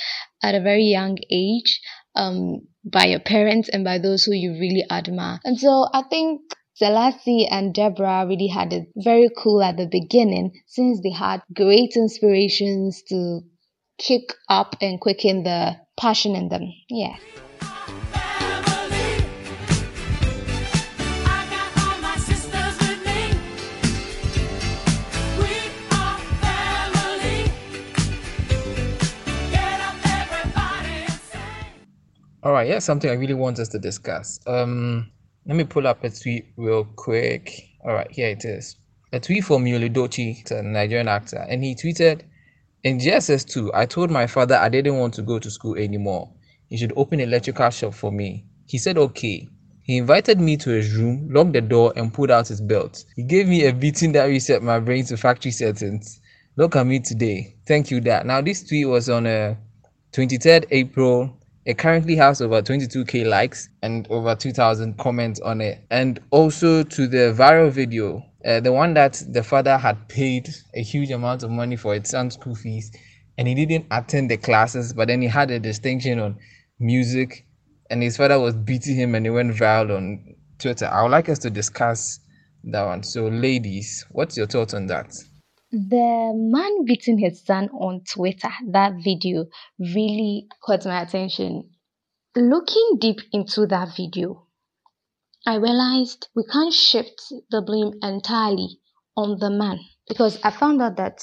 at 0.43 0.55
a 0.55 0.61
very 0.61 0.85
young 0.85 1.19
age 1.31 1.81
um, 2.15 2.67
by 2.85 3.07
your 3.07 3.21
parents 3.21 3.69
and 3.69 3.85
by 3.85 3.99
those 3.99 4.25
who 4.25 4.33
you 4.33 4.53
really 4.53 4.85
admire. 4.91 5.41
And 5.45 5.59
so 5.59 5.87
I 5.93 6.03
think 6.03 6.41
Selassie 6.75 7.47
and 7.47 7.75
Deborah 7.75 8.27
really 8.27 8.49
had 8.49 8.73
it 8.73 8.89
very 8.97 9.29
cool 9.37 9.63
at 9.63 9.77
the 9.77 9.87
beginning 9.87 10.53
since 10.67 11.01
they 11.03 11.13
had 11.13 11.43
great 11.55 11.93
inspirations 11.97 13.03
to 13.09 13.41
kick 13.99 14.33
up 14.49 14.77
and 14.81 15.01
quicken 15.01 15.43
the 15.43 15.77
passion 15.99 16.35
in 16.35 16.49
them. 16.49 16.73
Yeah. 16.89 17.17
Right, 32.45 32.69
yeah, 32.69 32.81
something 32.81 33.09
I 33.09 33.15
really 33.15 33.35
want 33.35 33.59
us 33.61 33.69
to 33.69 33.79
discuss. 33.79 34.41
Um, 34.47 35.11
let 35.47 35.57
me 35.57 35.65
pull 35.65 35.87
up 35.87 36.03
a 36.03 36.11
tweet 36.11 36.47
real 36.57 36.85
quick. 36.85 37.53
All 37.85 37.95
right, 37.95 38.11
here 38.11 38.29
it 38.29 38.45
is. 38.45 38.77
A 39.13 39.21
tweet 39.21 39.45
from 39.45 39.65
Yul 39.65 39.89
Edochie, 39.89 40.51
a 40.51 40.63
Nigerian 40.63 41.09
actor, 41.09 41.45
and 41.49 41.63
he 41.63 41.75
tweeted, 41.75 42.23
"In 42.83 42.99
JSS 42.99 43.45
two, 43.45 43.71
I 43.75 43.87
told 43.87 44.11
my 44.11 44.27
father 44.27 44.57
I 44.57 44.69
didn't 44.69 44.99
want 44.99 45.15
to 45.15 45.23
go 45.23 45.39
to 45.39 45.51
school 45.51 45.77
anymore. 45.77 46.31
He 46.69 46.77
should 46.77 46.93
open 46.97 47.21
an 47.21 47.29
electrical 47.29 47.71
shop 47.71 47.95
for 47.95 48.11
me. 48.11 48.47
He 48.67 48.79
said 48.79 48.99
okay. 48.99 49.49
He 49.83 49.99
invited 49.99 50.41
me 50.41 50.57
to 50.59 50.71
his 50.71 50.95
room, 50.95 51.29
locked 51.31 51.53
the 51.53 51.61
door, 51.61 51.93
and 51.97 52.15
pulled 52.15 52.31
out 52.31 52.49
his 52.49 52.61
belt. 52.61 53.05
He 53.17 53.25
gave 53.25 53.49
me 53.49 53.67
a 53.67 53.73
beating 53.73 54.13
that 54.13 54.25
reset 54.25 54.63
my 54.63 54.81
brain 54.81 55.05
to 55.07 55.17
factory 55.17 55.51
settings. 55.51 56.21
Look 56.57 56.77
at 56.77 56.87
me 56.87 57.01
today. 57.01 57.57
Thank 57.67 57.91
you, 57.91 58.01
Dad. 58.01 58.27
Now, 58.27 58.41
this 58.41 58.63
tweet 58.63 58.89
was 58.89 59.09
on 59.11 59.27
uh, 59.27 59.57
23rd 60.13 60.67
April. 60.71 61.37
It 61.65 61.79
currently 61.79 62.17
has 62.17 62.43
over 62.43 62.61
22k 62.61 63.25
likes 63.25 63.69
and 63.83 64.09
over 64.11 64.35
2,000 64.35 64.99
comments 64.99 65.39
on 65.41 65.61
it. 65.61 65.79
And 65.91 66.19
also 66.31 66.83
to 66.83 67.07
the 67.07 67.33
viral 67.37 67.71
video, 67.71 68.25
uh, 68.45 68.59
the 68.59 68.73
one 68.73 68.95
that 68.95 69.23
the 69.29 69.45
father 69.45 69.77
had 69.77 70.09
paid 70.09 70.49
a 70.75 70.83
huge 70.83 71.11
amount 71.11 71.45
of 71.45 71.51
money 71.51 71.77
for 71.77 71.95
his 71.95 72.11
son's 72.11 72.35
school 72.35 72.57
fees 72.57 72.91
and 73.39 73.47
he 73.47 73.55
didn't 73.55 73.87
attend 73.93 74.31
the 74.31 74.37
classes, 74.37 74.93
but 74.93 75.07
then 75.07 75.23
he 75.23 75.29
had 75.29 75.53
a 75.53 75.61
distinction 75.61 76.19
on 76.19 76.37
music 76.81 77.47
and 77.91 78.03
his 78.03 78.17
father 78.17 78.41
was 78.41 78.55
beating 78.55 78.97
him 78.97 79.15
and 79.15 79.25
it 79.25 79.31
went 79.31 79.55
viral 79.55 79.97
on 79.97 80.35
Twitter. 80.59 80.87
I 80.87 81.03
would 81.03 81.13
like 81.13 81.29
us 81.29 81.39
to 81.41 81.51
discuss 81.51 82.19
that 82.65 82.85
one. 82.85 83.05
So, 83.05 83.29
ladies, 83.29 84.05
what's 84.11 84.37
your 84.37 84.47
thoughts 84.47 84.75
on 84.75 84.87
that? 84.87 85.13
The 85.73 86.33
man 86.35 86.85
beating 86.85 87.19
his 87.19 87.45
son 87.45 87.71
on 87.71 88.03
Twitter, 88.05 88.51
that 88.69 88.93
video 89.03 89.47
really 89.79 90.47
caught 90.65 90.85
my 90.85 91.01
attention. 91.01 91.71
Looking 92.37 92.99
deep 93.01 93.21
into 93.33 93.67
that 93.67 93.97
video, 93.97 94.47
I 95.47 95.57
realized 95.57 96.29
we 96.37 96.45
can't 96.45 96.73
shift 96.73 97.33
the 97.51 97.63
blame 97.63 97.95
entirely 98.03 98.81
on 99.17 99.39
the 99.39 99.51
man 99.51 99.81
because 100.07 100.39
I 100.45 100.51
found 100.51 100.81
out 100.83 100.97
that 100.97 101.23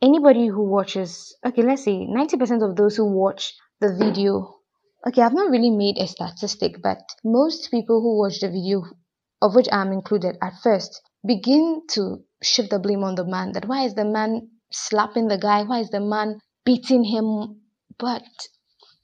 anybody 0.00 0.46
who 0.46 0.62
watches, 0.62 1.36
okay, 1.44 1.62
let's 1.62 1.84
say 1.84 2.06
90% 2.06 2.68
of 2.68 2.76
those 2.76 2.96
who 2.96 3.12
watch 3.12 3.54
the 3.80 3.94
video 3.94 4.58
Okay, 5.06 5.22
I've 5.22 5.32
not 5.32 5.50
really 5.50 5.70
made 5.70 5.96
a 5.98 6.08
statistic, 6.08 6.82
but 6.82 6.98
most 7.24 7.70
people 7.70 8.00
who 8.00 8.18
watch 8.18 8.40
the 8.40 8.48
video, 8.48 8.82
of 9.40 9.54
which 9.54 9.68
I'm 9.70 9.92
included 9.92 10.36
at 10.42 10.60
first, 10.62 11.00
begin 11.26 11.82
to 11.90 12.24
shift 12.42 12.70
the 12.70 12.78
blame 12.78 13.04
on 13.04 13.14
the 13.14 13.24
man. 13.24 13.52
That 13.52 13.66
why 13.66 13.84
is 13.84 13.94
the 13.94 14.04
man 14.04 14.50
slapping 14.72 15.28
the 15.28 15.38
guy? 15.38 15.62
Why 15.62 15.80
is 15.80 15.90
the 15.90 16.00
man 16.00 16.40
beating 16.64 17.04
him? 17.04 17.60
But 17.98 18.24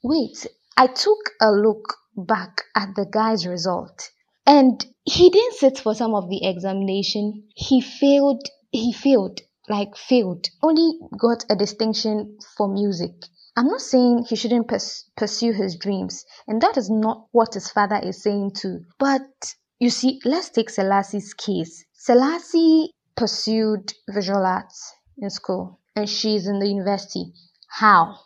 wait, 0.03 0.45
I 0.77 0.87
took 0.87 1.19
a 1.41 1.51
look 1.51 1.95
back 2.15 2.63
at 2.75 2.95
the 2.95 3.05
guy's 3.05 3.45
result 3.45 4.09
and 4.45 4.85
he 5.03 5.29
didn't 5.29 5.55
sit 5.55 5.79
for 5.79 5.93
some 5.95 6.13
of 6.13 6.29
the 6.29 6.45
examination. 6.45 7.47
He 7.55 7.81
failed, 7.81 8.43
he 8.71 8.93
failed, 8.93 9.41
like 9.67 9.95
failed. 9.95 10.47
Only 10.61 10.99
got 11.19 11.45
a 11.49 11.55
distinction 11.55 12.37
for 12.57 12.67
music. 12.67 13.13
I'm 13.57 13.67
not 13.67 13.81
saying 13.81 14.25
he 14.27 14.35
shouldn't 14.35 14.67
pers- 14.67 15.09
pursue 15.15 15.53
his 15.53 15.77
dreams, 15.77 16.25
and 16.47 16.61
that 16.61 16.77
is 16.77 16.89
not 16.89 17.27
what 17.31 17.53
his 17.53 17.69
father 17.69 17.99
is 18.03 18.21
saying 18.21 18.51
too. 18.51 18.81
But 18.99 19.55
you 19.79 19.89
see, 19.89 20.19
let's 20.25 20.49
take 20.49 20.69
Selassie's 20.69 21.33
case. 21.33 21.85
Selassie 21.93 22.91
pursued 23.15 23.93
visual 24.09 24.45
arts 24.45 24.93
in 25.17 25.29
school, 25.29 25.79
and 25.95 26.09
she's 26.09 26.47
in 26.47 26.59
the 26.59 26.67
university. 26.67 27.33
How? 27.69 28.19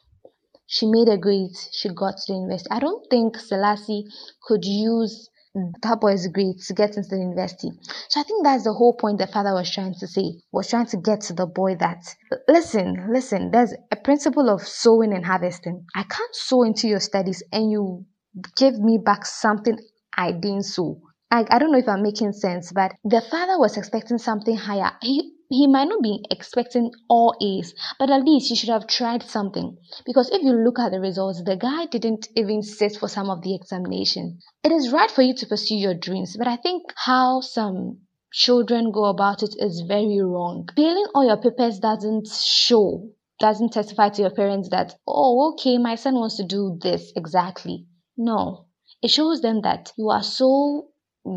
She 0.68 0.86
made 0.86 1.10
a 1.10 1.18
grade, 1.18 1.56
she 1.72 1.90
got 1.90 2.18
to 2.18 2.24
the 2.28 2.40
university. 2.40 2.70
I 2.72 2.80
don't 2.80 3.06
think 3.10 3.38
Selassie 3.38 4.06
could 4.44 4.64
use 4.64 5.30
that 5.82 6.00
boy's 6.00 6.28
great 6.28 6.60
to 6.68 6.74
get 6.74 6.96
into 6.96 7.10
the 7.10 7.18
university. 7.18 7.72
So 8.10 8.20
I 8.20 8.24
think 8.24 8.44
that's 8.44 8.64
the 8.66 8.74
whole 8.74 8.94
point 8.94 9.18
the 9.18 9.26
father 9.26 9.54
was 9.54 9.72
trying 9.74 9.96
to 10.00 10.08
say, 10.08 10.34
was 10.52 10.70
trying 10.70 10.86
to 10.88 10.98
get 10.98 11.22
to 11.22 11.34
the 11.34 11.48
boy 11.48 11.76
that, 11.80 12.04
listen, 12.48 13.10
listen, 13.12 13.50
there's 13.52 13.74
a 13.92 13.96
principle 13.96 14.50
of 14.50 14.62
sowing 14.62 15.12
and 15.12 15.26
harvesting. 15.26 15.86
I 15.96 16.04
can't 16.04 16.36
sow 16.36 16.64
into 16.64 16.88
your 16.88 17.00
studies 17.00 17.42
and 17.52 17.72
you 17.72 18.06
give 18.56 18.80
me 18.80 19.00
back 19.04 19.26
something 19.26 19.78
I 20.16 20.32
didn't 20.34 20.64
sow. 20.64 21.02
I, 21.32 21.46
I 21.50 21.60
don't 21.60 21.72
know 21.72 21.78
if 21.78 21.88
I'm 21.88 22.02
making 22.02 22.34
sense, 22.34 22.72
but 22.72 22.94
the 23.04 23.22
father 23.22 23.60
was 23.60 23.78
expecting 23.78 24.18
something 24.18 24.58
higher. 24.58 24.92
He 25.02 25.34
he 25.52 25.68
might 25.68 25.88
not 25.88 26.04
be 26.04 26.24
expecting 26.30 26.92
all 27.08 27.36
A's, 27.42 27.74
but 27.98 28.12
at 28.12 28.24
least 28.24 28.50
he 28.50 28.56
should 28.56 28.70
have 28.70 28.86
tried 28.86 29.24
something. 29.24 29.78
Because 30.06 30.30
if 30.30 30.44
you 30.44 30.52
look 30.52 30.78
at 30.78 30.92
the 30.92 31.00
results, 31.00 31.42
the 31.44 31.56
guy 31.56 31.88
didn't 31.88 32.28
even 32.36 32.62
sit 32.62 32.98
for 32.98 33.08
some 33.08 33.30
of 33.32 33.42
the 33.42 33.56
examination. 33.56 34.40
It 34.64 34.72
is 34.72 34.92
right 34.92 35.10
for 35.10 35.24
you 35.24 35.34
to 35.36 35.48
pursue 35.48 35.76
your 35.76 35.96
dreams, 35.96 36.36
but 36.38 36.48
I 36.48 36.56
think 36.56 36.84
how 36.96 37.42
some 37.42 38.02
children 38.32 38.92
go 38.92 39.06
about 39.06 39.42
it 39.42 39.56
is 39.58 39.84
very 39.88 40.20
wrong. 40.22 40.68
Failing 40.76 41.08
all 41.16 41.26
your 41.26 41.42
papers 41.42 41.80
doesn't 41.80 42.28
show, 42.28 43.10
doesn't 43.40 43.74
testify 43.74 44.10
to 44.10 44.22
your 44.22 44.32
parents 44.32 44.70
that, 44.70 44.96
oh, 45.08 45.54
okay, 45.54 45.78
my 45.80 45.96
son 45.96 46.14
wants 46.16 46.38
to 46.38 46.44
do 46.46 46.78
this 46.82 47.12
exactly. 47.16 47.88
No. 48.18 48.68
It 49.02 49.10
shows 49.10 49.42
them 49.42 49.62
that 49.62 49.94
you 49.98 50.10
are 50.10 50.24
so 50.24 50.90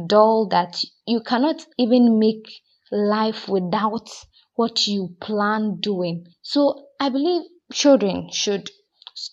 dull 0.07 0.49
that 0.49 0.83
you 1.07 1.21
cannot 1.21 1.65
even 1.79 2.19
make 2.19 2.49
life 2.91 3.49
without 3.49 4.09
what 4.55 4.87
you 4.87 5.17
plan 5.21 5.81
doing. 5.81 6.27
So 6.43 6.87
I 7.01 7.09
believe 7.09 7.43
children 7.73 8.29
should 8.31 8.71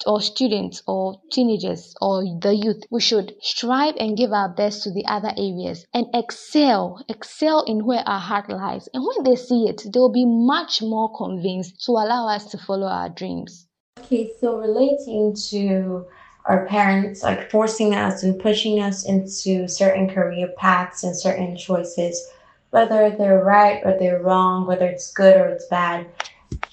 or 0.05 0.21
students 0.21 0.83
or 0.87 1.21
teenagers 1.31 1.93
or 2.01 2.23
the 2.41 2.53
youth 2.53 2.83
we 2.91 2.99
should 2.99 3.33
strive 3.41 3.95
and 3.97 4.17
give 4.17 4.31
our 4.31 4.49
best 4.49 4.83
to 4.83 4.91
the 4.91 5.05
other 5.05 5.31
areas 5.37 5.85
and 5.93 6.05
excel 6.13 7.03
excel 7.07 7.63
in 7.63 7.85
where 7.85 8.03
our 8.05 8.19
heart 8.19 8.49
lies 8.49 8.89
and 8.93 9.03
when 9.03 9.23
they 9.23 9.35
see 9.35 9.63
it 9.69 9.81
they 9.85 9.99
will 9.99 10.11
be 10.11 10.25
much 10.25 10.81
more 10.81 11.09
convinced 11.15 11.83
to 11.83 11.93
allow 11.93 12.27
us 12.27 12.45
to 12.45 12.57
follow 12.57 12.87
our 12.87 13.09
dreams 13.09 13.67
okay 13.99 14.29
so 14.39 14.57
relating 14.57 15.33
to 15.33 16.05
our 16.49 16.65
parents 16.65 17.23
like 17.23 17.49
forcing 17.49 17.95
us 17.95 18.23
and 18.23 18.39
pushing 18.39 18.81
us 18.81 19.05
into 19.05 19.67
certain 19.67 20.09
career 20.09 20.49
paths 20.57 21.03
and 21.03 21.15
certain 21.15 21.55
choices 21.55 22.29
whether 22.71 23.15
they're 23.17 23.43
right 23.43 23.81
or 23.83 23.97
they're 23.97 24.21
wrong, 24.21 24.67
whether 24.67 24.85
it's 24.85 25.11
good 25.11 25.37
or 25.37 25.47
it's 25.47 25.65
bad. 25.65 26.07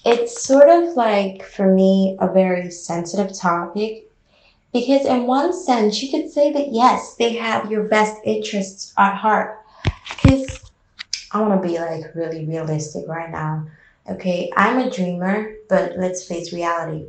It's 0.05 0.45
sort 0.45 0.69
of 0.69 0.95
like, 0.95 1.43
for 1.43 1.73
me, 1.73 2.17
a 2.21 2.33
very 2.33 2.71
sensitive 2.71 3.37
topic 3.37 4.11
because, 4.73 5.07
in 5.07 5.27
one 5.27 5.53
sense, 5.53 6.03
you 6.03 6.11
could 6.11 6.31
say 6.31 6.53
that 6.53 6.73
yes, 6.73 7.17
they 7.17 7.35
have 7.35 7.71
your 7.71 7.85
best 7.85 8.17
interests 8.25 8.93
at 8.99 9.17
heart. 9.17 9.59
Because 10.11 10.71
I 11.33 11.41
want 11.41 11.61
to 11.61 11.69
be 11.69 11.79
like 11.79 12.15
really 12.15 12.45
realistic 12.45 13.09
right 13.09 13.31
now. 13.31 13.67
Okay, 14.09 14.53
I'm 14.57 14.79
a 14.79 14.91
dreamer, 14.91 15.55
but 15.69 15.99
let's 15.99 16.27
face 16.27 16.53
reality. 16.53 17.07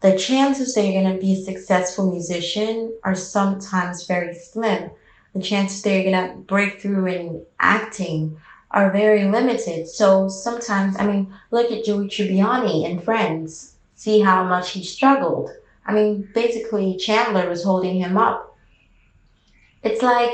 The 0.00 0.18
chances 0.18 0.74
that 0.74 0.84
you're 0.84 1.02
going 1.02 1.14
to 1.14 1.20
be 1.20 1.32
a 1.34 1.44
successful 1.44 2.10
musician 2.10 2.94
are 3.02 3.14
sometimes 3.14 4.06
very 4.06 4.34
slim 4.34 4.90
the 5.36 5.42
chances 5.42 5.82
that 5.82 5.92
you're 5.92 6.10
gonna 6.10 6.34
break 6.34 6.80
through 6.80 7.06
in 7.06 7.44
acting 7.60 8.38
are 8.70 8.90
very 8.90 9.24
limited. 9.24 9.86
So 9.86 10.28
sometimes, 10.28 10.96
I 10.98 11.06
mean, 11.06 11.32
look 11.50 11.70
at 11.70 11.84
Joey 11.84 12.08
Tribbiani 12.08 12.90
and 12.90 13.02
Friends. 13.02 13.76
See 13.96 14.20
how 14.20 14.44
much 14.44 14.70
he 14.70 14.82
struggled. 14.82 15.50
I 15.86 15.92
mean, 15.92 16.28
basically, 16.34 16.96
Chandler 16.96 17.48
was 17.48 17.62
holding 17.62 18.00
him 18.00 18.16
up. 18.16 18.56
It's 19.82 20.02
like, 20.02 20.32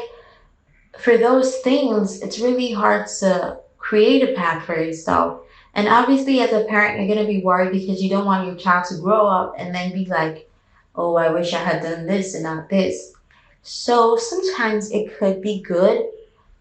for 0.99 1.19
those 1.19 1.57
things, 1.59 2.23
it's 2.23 2.39
really 2.39 2.73
hard 2.73 3.07
to 3.19 3.59
create 3.79 4.23
a 4.29 4.35
path 4.35 4.65
for 4.65 4.81
yourself. 4.81 5.41
And 5.75 5.89
obviously, 5.89 6.41
as 6.41 6.53
a 6.53 6.65
parent, 6.65 6.99
you're 6.99 7.15
going 7.15 7.27
to 7.27 7.33
be 7.33 7.43
worried 7.45 7.73
because 7.73 8.03
you 8.03 8.11
don't 8.11 8.27
want 8.27 8.47
your 8.47 8.57
child 8.57 8.85
to 8.87 8.99
grow 8.99 9.27
up 9.27 9.55
and 9.57 9.75
then 9.75 9.93
be 9.93 10.05
like, 10.05 10.51
oh, 10.95 11.17
I 11.17 11.31
wish 11.31 11.55
I 11.55 11.59
had 11.59 11.83
done 11.83 12.07
this 12.07 12.35
and 12.35 12.45
not 12.45 12.69
this. 12.69 13.15
So 13.63 14.17
sometimes 14.17 14.91
it 14.91 15.17
could 15.19 15.41
be 15.41 15.63
good, 15.63 16.07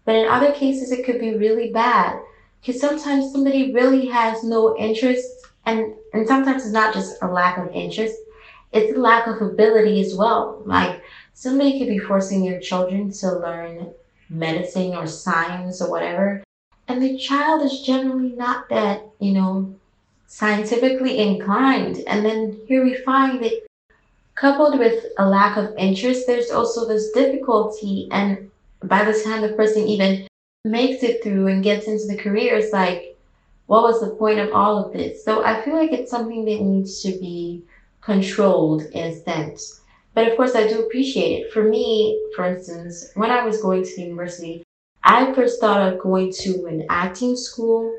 but 0.04 0.14
in 0.14 0.28
other 0.28 0.52
cases 0.52 0.92
it 0.92 1.04
could 1.04 1.20
be 1.20 1.36
really 1.36 1.70
bad. 1.72 2.18
Because 2.60 2.80
sometimes 2.80 3.32
somebody 3.32 3.72
really 3.72 4.06
has 4.06 4.44
no 4.44 4.76
interest, 4.78 5.26
and, 5.66 5.94
and 6.14 6.26
sometimes 6.26 6.64
it's 6.64 6.72
not 6.72 6.94
just 6.94 7.20
a 7.22 7.26
lack 7.26 7.58
of 7.58 7.72
interest, 7.74 8.14
it's 8.72 8.96
a 8.96 9.00
lack 9.00 9.26
of 9.26 9.42
ability 9.42 10.00
as 10.00 10.14
well. 10.14 10.62
Like 10.64 11.02
somebody 11.34 11.78
could 11.78 11.88
be 11.88 11.98
forcing 11.98 12.44
your 12.44 12.60
children 12.60 13.10
to 13.12 13.38
learn 13.38 13.92
medicine 14.30 14.94
or 14.94 15.06
science 15.06 15.82
or 15.82 15.90
whatever, 15.90 16.42
and 16.92 17.02
the 17.02 17.16
child 17.16 17.62
is 17.62 17.80
generally 17.80 18.32
not 18.32 18.68
that, 18.68 19.02
you 19.18 19.32
know, 19.32 19.74
scientifically 20.26 21.18
inclined. 21.18 22.04
And 22.06 22.24
then 22.24 22.58
here 22.68 22.84
we 22.84 22.94
find 22.96 23.42
that 23.42 23.62
Coupled 24.34 24.78
with 24.78 25.04
a 25.18 25.28
lack 25.28 25.56
of 25.56 25.74
interest, 25.76 26.26
there's 26.26 26.50
also 26.50 26.88
this 26.88 27.12
difficulty. 27.12 28.08
And 28.10 28.50
by 28.82 29.04
the 29.04 29.22
time 29.22 29.42
the 29.42 29.50
person 29.50 29.86
even 29.86 30.26
makes 30.64 31.02
it 31.02 31.22
through 31.22 31.48
and 31.48 31.62
gets 31.62 31.86
into 31.86 32.06
the 32.06 32.16
career, 32.16 32.56
it's 32.56 32.72
like, 32.72 33.16
what 33.66 33.82
was 33.82 34.00
the 34.00 34.16
point 34.16 34.38
of 34.38 34.52
all 34.52 34.78
of 34.78 34.92
this? 34.92 35.24
So 35.24 35.44
I 35.44 35.62
feel 35.62 35.74
like 35.74 35.92
it's 35.92 36.10
something 36.10 36.44
that 36.46 36.62
needs 36.62 37.02
to 37.02 37.10
be 37.20 37.62
controlled 38.00 38.82
in 38.82 39.12
a 39.12 39.14
sense. 39.14 39.80
But 40.14 40.28
of 40.28 40.36
course, 40.36 40.54
I 40.54 40.66
do 40.66 40.80
appreciate 40.80 41.42
it. 41.42 41.52
For 41.52 41.62
me, 41.62 42.20
for 42.34 42.46
instance, 42.46 43.12
when 43.14 43.30
I 43.30 43.44
was 43.44 43.62
going 43.62 43.84
to 43.84 44.00
university, 44.00 44.64
I 45.04 45.32
first 45.34 45.60
thought 45.60 45.92
of 45.92 46.00
going 46.00 46.32
to 46.40 46.66
an 46.66 46.86
acting 46.88 47.36
school. 47.36 47.96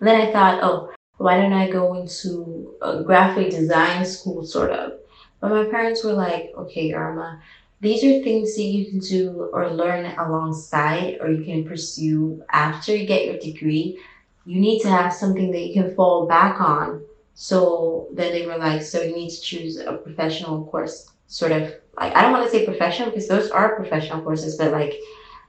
Then 0.00 0.20
I 0.20 0.32
thought, 0.32 0.60
oh, 0.62 0.92
why 1.18 1.36
don't 1.36 1.52
I 1.52 1.70
go 1.70 1.94
into 1.94 2.74
a 2.82 3.02
graphic 3.02 3.50
design 3.50 4.04
school, 4.04 4.44
sort 4.44 4.70
of? 4.70 4.98
But 5.40 5.50
my 5.50 5.64
parents 5.64 6.02
were 6.02 6.14
like, 6.14 6.52
okay, 6.56 6.92
Irma, 6.92 7.40
these 7.80 8.02
are 8.04 8.22
things 8.22 8.54
that 8.56 8.62
you 8.62 8.86
can 8.86 9.00
do 9.00 9.50
or 9.52 9.70
learn 9.70 10.06
alongside 10.18 11.18
or 11.20 11.30
you 11.30 11.44
can 11.44 11.64
pursue 11.64 12.42
after 12.52 12.94
you 12.94 13.06
get 13.06 13.26
your 13.26 13.38
degree. 13.38 13.98
You 14.46 14.60
need 14.60 14.80
to 14.82 14.88
have 14.88 15.12
something 15.12 15.50
that 15.50 15.60
you 15.66 15.74
can 15.74 15.94
fall 15.94 16.26
back 16.26 16.60
on. 16.60 17.04
So 17.34 18.08
then 18.12 18.32
they 18.32 18.46
were 18.46 18.56
like, 18.56 18.82
so 18.82 19.02
you 19.02 19.14
need 19.14 19.30
to 19.30 19.40
choose 19.40 19.78
a 19.78 19.94
professional 19.94 20.64
course, 20.66 21.10
sort 21.26 21.52
of 21.52 21.74
like, 21.96 22.14
I 22.14 22.22
don't 22.22 22.32
want 22.32 22.44
to 22.44 22.50
say 22.50 22.64
professional 22.64 23.10
because 23.10 23.28
those 23.28 23.50
are 23.50 23.76
professional 23.76 24.22
courses, 24.22 24.56
but 24.56 24.72
like 24.72 24.94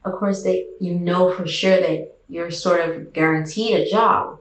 a 0.05 0.11
course 0.11 0.43
that 0.43 0.77
you 0.79 0.95
know 0.95 1.33
for 1.33 1.47
sure 1.47 1.79
that 1.79 2.15
you're 2.27 2.51
sort 2.51 2.81
of 2.81 3.13
guaranteed 3.13 3.75
a 3.75 3.89
job, 3.89 4.39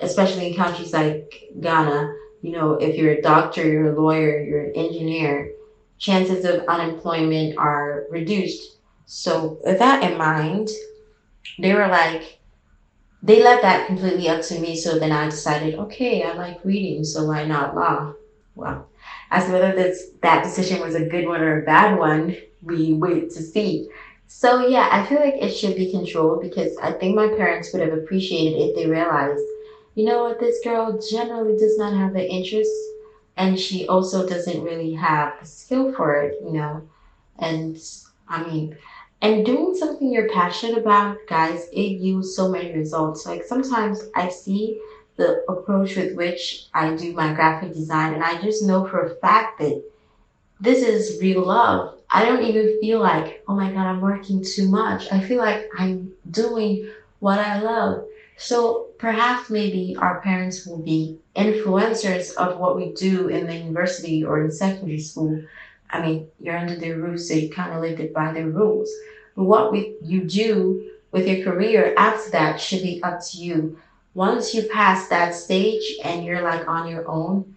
especially 0.00 0.48
in 0.48 0.56
countries 0.56 0.92
like 0.92 1.50
Ghana. 1.60 2.14
You 2.42 2.52
know, 2.52 2.74
if 2.74 2.96
you're 2.96 3.12
a 3.12 3.22
doctor, 3.22 3.66
you're 3.66 3.94
a 3.94 4.00
lawyer, 4.00 4.40
you're 4.40 4.64
an 4.66 4.72
engineer, 4.76 5.52
chances 5.98 6.44
of 6.44 6.64
unemployment 6.68 7.58
are 7.58 8.04
reduced. 8.10 8.76
So, 9.06 9.58
with 9.64 9.78
that 9.78 10.02
in 10.02 10.18
mind, 10.18 10.68
they 11.58 11.74
were 11.74 11.88
like, 11.88 12.38
they 13.22 13.42
left 13.42 13.62
that 13.62 13.86
completely 13.86 14.28
up 14.28 14.42
to 14.42 14.60
me. 14.60 14.76
So 14.76 14.98
then 14.98 15.12
I 15.12 15.28
decided, 15.28 15.74
okay, 15.74 16.22
I 16.22 16.32
like 16.34 16.64
reading, 16.64 17.02
so 17.04 17.26
why 17.26 17.44
not 17.44 17.74
law? 17.74 18.12
Well, 18.54 18.88
as 19.30 19.46
to 19.46 19.52
whether 19.52 19.74
this 19.74 20.10
that 20.22 20.44
decision 20.44 20.80
was 20.80 20.94
a 20.94 21.06
good 21.06 21.26
one 21.26 21.40
or 21.40 21.62
a 21.62 21.64
bad 21.64 21.98
one, 21.98 22.36
we 22.62 22.94
wait 22.94 23.30
to 23.30 23.42
see. 23.42 23.88
So 24.28 24.66
yeah, 24.66 24.88
I 24.90 25.04
feel 25.04 25.20
like 25.20 25.34
it 25.40 25.50
should 25.50 25.76
be 25.76 25.90
controlled 25.90 26.40
because 26.42 26.76
I 26.82 26.92
think 26.92 27.14
my 27.14 27.28
parents 27.28 27.72
would 27.72 27.82
have 27.82 27.92
appreciated 27.92 28.58
if 28.58 28.74
they 28.74 28.86
realized, 28.86 29.42
you 29.94 30.04
know 30.04 30.24
what, 30.24 30.40
this 30.40 30.58
girl 30.64 30.98
generally 31.10 31.56
does 31.56 31.78
not 31.78 31.94
have 31.94 32.12
the 32.12 32.28
interest 32.28 32.70
and 33.36 33.58
she 33.58 33.86
also 33.86 34.26
doesn't 34.26 34.62
really 34.62 34.92
have 34.94 35.34
the 35.40 35.46
skill 35.46 35.92
for 35.94 36.14
it, 36.14 36.34
you 36.40 36.52
know. 36.52 36.82
And 37.38 37.78
I 38.28 38.42
mean, 38.42 38.76
and 39.22 39.46
doing 39.46 39.74
something 39.74 40.12
you're 40.12 40.28
passionate 40.28 40.78
about, 40.78 41.18
guys, 41.28 41.66
it 41.72 42.00
yields 42.00 42.34
so 42.36 42.48
many 42.48 42.72
results. 42.72 43.26
Like 43.26 43.44
sometimes 43.44 44.02
I 44.14 44.28
see 44.28 44.80
the 45.16 45.42
approach 45.48 45.96
with 45.96 46.16
which 46.16 46.66
I 46.74 46.94
do 46.94 47.12
my 47.14 47.32
graphic 47.34 47.74
design, 47.74 48.14
and 48.14 48.24
I 48.24 48.40
just 48.40 48.64
know 48.64 48.86
for 48.86 49.00
a 49.02 49.16
fact 49.16 49.58
that 49.60 49.82
this 50.60 50.82
is 50.82 51.20
real 51.20 51.44
love. 51.46 51.95
I 52.10 52.24
don't 52.24 52.44
even 52.44 52.78
feel 52.80 53.00
like, 53.00 53.44
oh 53.48 53.54
my 53.54 53.70
God, 53.70 53.86
I'm 53.86 54.00
working 54.00 54.44
too 54.44 54.68
much. 54.68 55.12
I 55.12 55.20
feel 55.20 55.38
like 55.38 55.68
I'm 55.76 56.12
doing 56.30 56.88
what 57.18 57.38
I 57.38 57.60
love. 57.60 58.04
So 58.36 58.88
perhaps 58.98 59.50
maybe 59.50 59.96
our 59.98 60.20
parents 60.20 60.66
will 60.66 60.82
be 60.82 61.18
influencers 61.34 62.34
of 62.34 62.58
what 62.58 62.76
we 62.76 62.92
do 62.92 63.28
in 63.28 63.46
the 63.46 63.56
university 63.56 64.24
or 64.24 64.44
in 64.44 64.50
secondary 64.50 65.00
school. 65.00 65.42
I 65.90 66.00
mean, 66.00 66.28
you're 66.38 66.56
under 66.56 66.76
their 66.76 66.96
roof, 66.96 67.20
so 67.20 67.34
you 67.34 67.50
kind 67.50 67.72
of 67.72 67.80
live 67.80 68.00
it 68.00 68.12
by 68.12 68.32
their 68.32 68.48
rules. 68.48 68.90
But 69.34 69.44
what 69.44 69.72
we, 69.72 69.96
you 70.02 70.24
do 70.24 70.90
with 71.12 71.26
your 71.26 71.44
career 71.44 71.94
after 71.96 72.30
that 72.30 72.60
should 72.60 72.82
be 72.82 73.02
up 73.02 73.20
to 73.30 73.38
you. 73.38 73.78
Once 74.14 74.54
you 74.54 74.62
pass 74.68 75.08
that 75.08 75.34
stage 75.34 75.96
and 76.04 76.24
you're 76.24 76.42
like 76.42 76.68
on 76.68 76.88
your 76.88 77.06
own, 77.08 77.55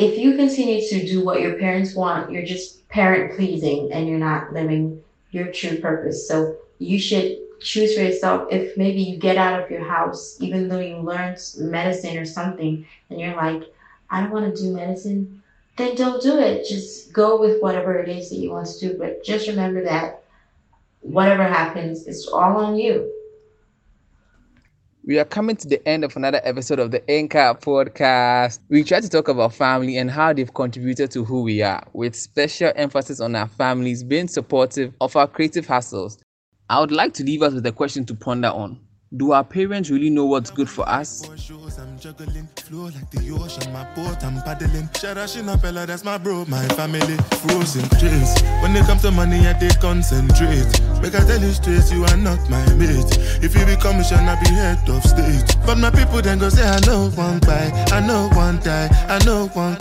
if 0.00 0.18
you 0.18 0.36
continue 0.36 0.86
to 0.88 1.06
do 1.06 1.24
what 1.24 1.40
your 1.40 1.58
parents 1.58 1.94
want, 1.94 2.30
you're 2.30 2.46
just 2.46 2.88
parent 2.88 3.36
pleasing 3.36 3.92
and 3.92 4.08
you're 4.08 4.18
not 4.18 4.52
living 4.52 5.02
your 5.30 5.52
true 5.52 5.78
purpose. 5.78 6.26
So 6.26 6.56
you 6.78 6.98
should 6.98 7.38
choose 7.60 7.94
for 7.94 8.02
yourself. 8.02 8.48
If 8.50 8.76
maybe 8.76 9.02
you 9.02 9.18
get 9.18 9.36
out 9.36 9.60
of 9.60 9.70
your 9.70 9.84
house 9.84 10.36
even 10.40 10.68
though 10.68 10.80
you 10.80 10.96
learned 10.96 11.38
medicine 11.58 12.16
or 12.16 12.24
something 12.24 12.86
and 13.10 13.20
you're 13.20 13.36
like 13.36 13.64
i 14.08 14.20
don't 14.20 14.30
want 14.30 14.56
to 14.56 14.62
do 14.62 14.74
medicine 14.74 15.40
then 15.80 15.94
don't 15.94 16.22
do 16.22 16.38
it. 16.38 16.68
Just 16.68 17.12
go 17.12 17.40
with 17.40 17.62
whatever 17.62 17.98
it 17.98 18.08
is 18.08 18.28
that 18.30 18.36
you 18.36 18.50
want 18.50 18.66
to 18.66 18.80
do. 18.80 18.98
But 18.98 19.24
just 19.24 19.48
remember 19.48 19.82
that 19.84 20.24
whatever 21.00 21.44
happens 21.44 22.06
it's 22.06 22.28
all 22.28 22.58
on 22.58 22.76
you 22.76 23.09
we 25.04 25.18
are 25.18 25.24
coming 25.24 25.56
to 25.56 25.68
the 25.68 25.86
end 25.88 26.04
of 26.04 26.16
another 26.16 26.40
episode 26.44 26.78
of 26.78 26.90
the 26.90 27.08
Anchor 27.10 27.54
podcast. 27.60 28.60
We 28.68 28.84
try 28.84 29.00
to 29.00 29.08
talk 29.08 29.28
about 29.28 29.54
family 29.54 29.96
and 29.96 30.10
how 30.10 30.32
they've 30.32 30.52
contributed 30.52 31.10
to 31.12 31.24
who 31.24 31.42
we 31.42 31.62
are, 31.62 31.82
with 31.92 32.14
special 32.14 32.72
emphasis 32.76 33.20
on 33.20 33.34
our 33.34 33.48
families 33.48 34.04
being 34.04 34.28
supportive 34.28 34.92
of 35.00 35.16
our 35.16 35.26
creative 35.26 35.66
hustles 35.66 36.18
I 36.70 36.78
would 36.78 36.92
like 36.92 37.14
to 37.14 37.24
leave 37.24 37.42
us 37.42 37.52
with 37.52 37.66
a 37.66 37.72
question 37.72 38.06
to 38.06 38.14
ponder 38.14 38.46
on. 38.46 38.78
Do 39.16 39.32
our 39.32 39.42
parents 39.42 39.90
really 39.90 40.08
know 40.08 40.24
what's 40.24 40.52
good 40.52 40.70
for 40.70 40.88
us? 40.88 41.26
I'm 41.26 41.98
juggling, 41.98 42.46
flow 42.54 42.84
like 42.94 43.10
the 43.10 43.26
ocean, 43.34 43.72
my 43.72 43.82
boat, 43.96 44.22
I'm 44.22 44.40
paddling. 44.42 44.86
Fella, 45.58 45.84
that's 45.84 46.04
my 46.04 46.16
bro, 46.16 46.44
my 46.46 46.62
family. 46.78 47.16
Frozen 47.42 47.88
trace. 47.98 48.40
When 48.62 48.76
it 48.76 48.86
comes 48.86 49.02
to 49.02 49.10
money, 49.10 49.48
I 49.48 49.58
concentrate. 49.80 50.70
Make 51.02 51.16
I 51.18 51.26
tell 51.26 51.42
you 51.42 51.50
straight, 51.50 51.90
you 51.90 52.04
are 52.04 52.16
not 52.18 52.38
my 52.48 52.62
mate. 52.74 53.18
If 53.42 53.58
you 53.58 53.66
be 53.66 53.74
head 54.54 54.78
of 54.88 55.02
state. 55.02 55.58
But 55.66 55.78
my 55.78 55.90
people 55.90 56.22
then 56.22 56.38
go 56.38 56.48
say, 56.48 56.62
I 56.62 56.78
know 56.86 57.10
one 57.10 57.40
buy, 57.40 57.66
I 57.90 57.98
know 58.06 58.30
one 58.38 58.60
die, 58.60 58.86
I 59.10 59.18
know 59.26 59.48
one. 59.58 59.74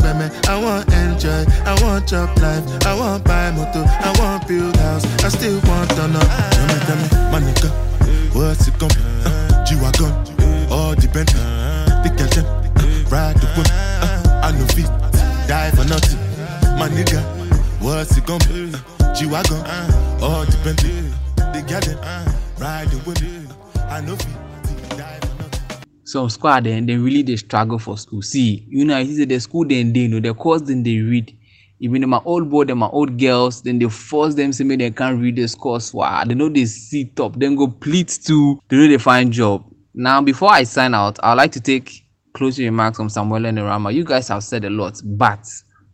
I 0.49 0.57
want 0.57 0.91
enjoy, 0.91 1.45
I 1.69 1.77
want 1.83 2.07
job 2.07 2.35
life, 2.39 2.65
I 2.83 2.97
want 2.97 3.25
buy 3.25 3.51
motor, 3.51 3.85
I 3.85 4.09
want 4.17 4.47
build 4.47 4.75
house, 4.77 5.05
I 5.23 5.29
still 5.29 5.61
want 5.69 5.91
to 5.91 6.07
know. 6.07 6.25
Tell 6.49 6.65
me, 6.65 6.79
tell 6.89 6.97
me, 6.97 7.07
my 7.29 7.39
nigga. 7.45 7.89
What's 8.33 8.67
it 8.67 8.77
gonna 8.79 9.08
G-Wagon, 9.69 10.09
all 10.71 10.95
the 10.95 11.07
Bentley, 11.13 11.39
the 12.01 12.09
Kelton, 12.17 12.43
ride 13.11 13.35
the 13.35 13.45
whip. 13.55 13.67
Uh, 13.69 14.41
I 14.43 14.51
know 14.51 14.65
feet, 14.73 14.89
die 15.47 15.69
for 15.69 15.85
nothing. 15.85 16.17
My 16.79 16.89
nigga, 16.89 17.21
what's 17.79 18.17
it 18.17 18.25
gonna 18.25 18.43
be? 18.47 18.73
Uh, 18.73 19.13
G-Wagon, 19.13 19.61
all 20.23 20.43
the 20.43 20.57
Bentley, 20.63 21.13
the 21.35 21.63
Kelton, 21.67 21.97
ride 22.57 22.87
the 22.89 22.97
whip. 23.05 23.19
I 23.91 24.01
know 24.01 24.15
feet. 24.15 24.35
Some 26.03 26.27
squad 26.31 26.63
then 26.63 26.87
they 26.87 26.95
really 26.95 27.21
they 27.21 27.35
struggle 27.35 27.77
for 27.77 27.95
school. 27.95 28.23
See, 28.23 28.65
you 28.67 28.83
know, 28.85 28.97
I 28.97 29.05
see 29.05 29.25
the 29.25 29.39
school 29.39 29.67
then 29.67 29.93
they 29.93 30.07
know 30.07 30.19
the 30.19 30.33
course 30.33 30.63
then 30.63 30.81
they 30.81 30.97
read 30.97 31.37
even 31.79 32.07
my 32.09 32.21
old 32.25 32.49
boy 32.49 32.63
and 32.63 32.79
my 32.79 32.87
old 32.87 33.17
girls, 33.17 33.61
then 33.61 33.79
they 33.79 33.89
force 33.89 34.35
them 34.35 34.51
say 34.51 34.63
they 34.75 34.91
can't 34.91 35.19
read 35.19 35.35
this 35.35 35.55
course. 35.55 35.93
Wow, 35.93 36.23
they 36.25 36.35
know 36.35 36.49
they 36.49 36.65
sit 36.65 37.19
up, 37.19 37.39
then 37.39 37.55
go 37.55 37.67
plead 37.67 38.09
to 38.25 38.59
they 38.67 38.87
they 38.87 38.97
find 38.97 39.31
job. 39.31 39.65
Now, 39.93 40.21
before 40.21 40.51
I 40.51 40.63
sign 40.63 40.93
out, 40.93 41.19
I'd 41.23 41.33
like 41.33 41.51
to 41.53 41.61
take 41.61 42.05
closing 42.33 42.65
remarks 42.65 42.97
from 42.97 43.09
Samuel 43.09 43.45
and 43.45 43.57
Rama. 43.57 43.91
You 43.91 44.03
guys 44.03 44.27
have 44.27 44.43
said 44.43 44.65
a 44.65 44.69
lot, 44.69 45.01
but 45.03 45.45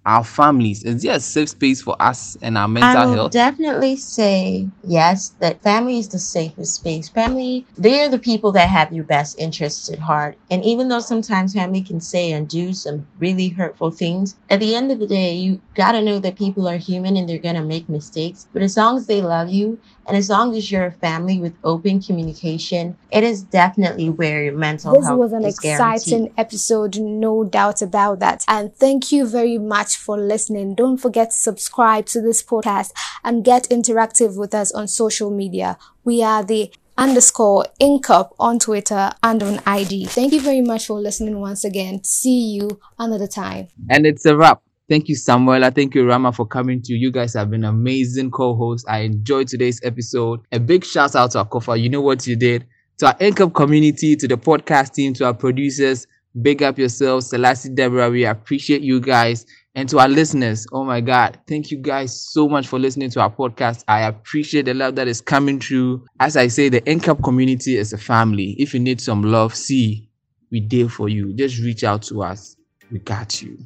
our 0.06 0.24
families? 0.24 0.84
Is 0.84 1.02
there 1.02 1.15
a 1.15 1.20
safe 1.20 1.50
space 1.50 1.82
for 1.82 1.96
us 2.00 2.38
and 2.41 2.58
our 2.58 2.68
mental 2.68 3.02
I 3.02 3.06
will 3.06 3.13
health? 3.13 3.32
definitely 3.32 3.96
say 3.96 4.68
yes, 4.84 5.30
that 5.39 5.62
family 5.63 5.98
is 5.98 6.10
the 6.10 6.20
safest 6.20 6.76
space. 6.76 7.10
Family, 7.10 7.65
they're 7.78 8.10
the 8.10 8.20
people 8.20 8.52
that 8.54 8.70
have 8.70 8.94
your 8.94 9.04
best 9.04 9.39
interests 9.39 9.89
at 9.89 10.00
heart. 10.00 10.38
And 10.52 10.63
even 10.63 10.89
though 10.89 11.00
sometimes 11.00 11.54
family 11.54 11.82
can 11.82 12.00
say 12.00 12.32
and 12.32 12.48
do 12.48 12.74
some 12.74 13.08
really 13.20 13.50
hurtful 13.50 13.91
things, 13.91 14.36
at 14.50 14.60
the 14.60 14.76
end 14.76 14.91
of 14.91 15.00
the 15.00 15.08
day, 15.08 15.34
you 15.34 15.60
got 15.74 15.94
to 15.94 16.02
know 16.02 16.20
that 16.20 16.38
people 16.38 16.68
are 16.68 16.78
human 16.78 17.18
and 17.18 17.28
they're 17.28 17.38
going 17.39 17.56
to 17.56 17.63
make 17.63 17.89
mistakes. 17.89 18.48
But 18.54 18.62
as 18.62 18.78
long 18.78 18.98
as 18.98 19.08
they 19.08 19.22
love 19.22 19.50
you 19.50 19.80
and 20.08 20.15
as 20.18 20.30
long 20.30 20.56
as 20.56 20.72
you're 20.72 20.86
a 20.86 20.91
family 20.91 21.39
with 21.39 21.54
open 21.63 22.02
communication, 22.02 22.98
it 23.12 23.24
is 23.24 23.44
definitely 23.44 24.10
where 24.10 24.44
your 24.44 24.54
mental 24.54 24.94
this 24.94 25.06
health 25.06 25.24
is 25.24 25.32
This 25.32 25.34
was 25.34 25.44
an 25.44 25.46
exciting 25.46 26.26
guaranteed. 26.26 26.39
episode, 26.39 27.00
no 27.00 27.44
doubt 27.44 27.82
about 27.82 28.20
that. 28.20 28.44
And 28.48 28.76
thank 28.76 29.12
you 29.12 29.28
very 29.28 29.58
much 29.58 29.98
for 29.98 30.18
listening. 30.18 30.76
Don't 30.76 30.98
forget 30.98 31.32
to 31.32 31.38
subscribe 31.38 32.06
to 32.08 32.22
this 32.22 32.44
podcast 32.44 32.91
and 33.24 33.44
get 33.44 33.68
interactive 33.70 34.38
with 34.38 34.54
us 34.54 34.72
on 34.72 34.88
social 34.88 35.32
media. 35.32 35.78
We 36.04 36.22
are 36.22 36.44
the 36.44 36.72
underscore 36.98 37.65
incap 37.82 38.34
on 38.39 38.60
Twitter 38.60 39.12
and 39.22 39.44
on 39.44 39.60
ID. 39.65 40.06
Thank 40.06 40.34
you 40.34 40.41
very 40.41 40.62
much 40.62 40.86
for 40.88 41.00
listening 41.00 41.39
once 41.39 41.65
again. 41.65 42.04
See 42.04 42.54
you 42.54 42.80
another 42.98 43.28
time. 43.28 43.68
And 43.89 44.06
it's 44.06 44.26
a 44.26 44.36
wrap. 44.38 44.62
Thank 44.88 45.10
you, 45.10 45.15
Samuel. 45.15 45.69
Thank 45.71 45.95
you, 45.95 46.08
Rama, 46.08 46.32
for 46.32 46.45
coming 46.45 46.82
to. 46.84 46.93
You 46.93 47.12
guys 47.12 47.34
have 47.34 47.50
been 47.50 47.63
amazing 47.63 48.30
co-hosts. 48.32 48.88
I 48.88 49.00
enjoyed 49.00 49.48
today's 49.48 49.80
episode. 49.84 50.41
A 50.52 50.60
big 50.60 50.86
shout 50.86 51.15
out 51.15 51.32
to 51.32 51.43
Akofa. 51.43 51.80
You 51.82 51.89
know 51.89 52.02
what 52.02 52.28
you 52.28 52.36
did. 52.36 52.65
To 53.00 53.08
our 53.08 53.15
INCAP 53.15 53.54
community, 53.56 54.15
to 54.15 54.28
the 54.28 54.38
podcast 54.38 54.93
team, 54.93 55.13
to 55.15 55.26
our 55.26 55.34
producers, 55.34 56.06
big 56.41 56.62
up 56.62 56.78
yourselves. 56.78 57.28
Selassie 57.30 57.69
Deborah, 57.69 58.10
we 58.12 58.26
appreciate 58.26 58.82
you 58.84 59.00
guys. 59.02 59.45
And 59.74 59.89
to 59.89 60.00
our 60.00 60.08
listeners, 60.08 60.65
oh 60.71 60.86
my 60.86 61.02
God, 61.02 61.39
thank 61.48 61.71
you 61.71 61.78
guys 61.80 62.21
so 62.32 62.48
much 62.48 62.67
for 62.67 62.80
listening 62.80 63.10
to 63.10 63.21
our 63.21 63.30
podcast. 63.32 63.84
I 63.89 64.02
appreciate 64.02 64.65
the 64.65 64.74
love 64.74 64.95
that 64.95 65.08
is 65.08 65.19
coming 65.19 65.60
through. 65.60 66.06
As 66.19 66.38
I 66.38 66.48
say, 66.48 66.69
the 66.69 66.80
INCAP 66.82 67.24
community 67.24 67.76
is 67.76 67.91
a 67.91 67.98
family. 67.98 68.56
If 68.60 68.74
you 68.74 68.80
need 68.80 69.02
some 69.02 69.24
love, 69.24 69.54
see, 69.56 70.10
we 70.52 70.62
there 70.62 70.88
for 70.89 71.10
you. 71.10 71.34
Just 71.34 71.60
reach 71.60 71.84
out 71.84 72.04
to 72.04 72.24
us. 72.24 72.56
We 72.91 73.00
got 73.00 73.41
you 73.41 73.58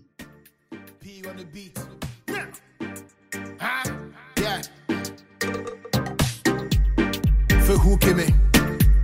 the 1.39 1.45
beat. 1.45 1.79
Huh? 3.59 3.83
Yeah. 4.37 4.61
For 7.63 7.77
who 7.77 7.97
came 7.97 8.17
me? 8.17 8.27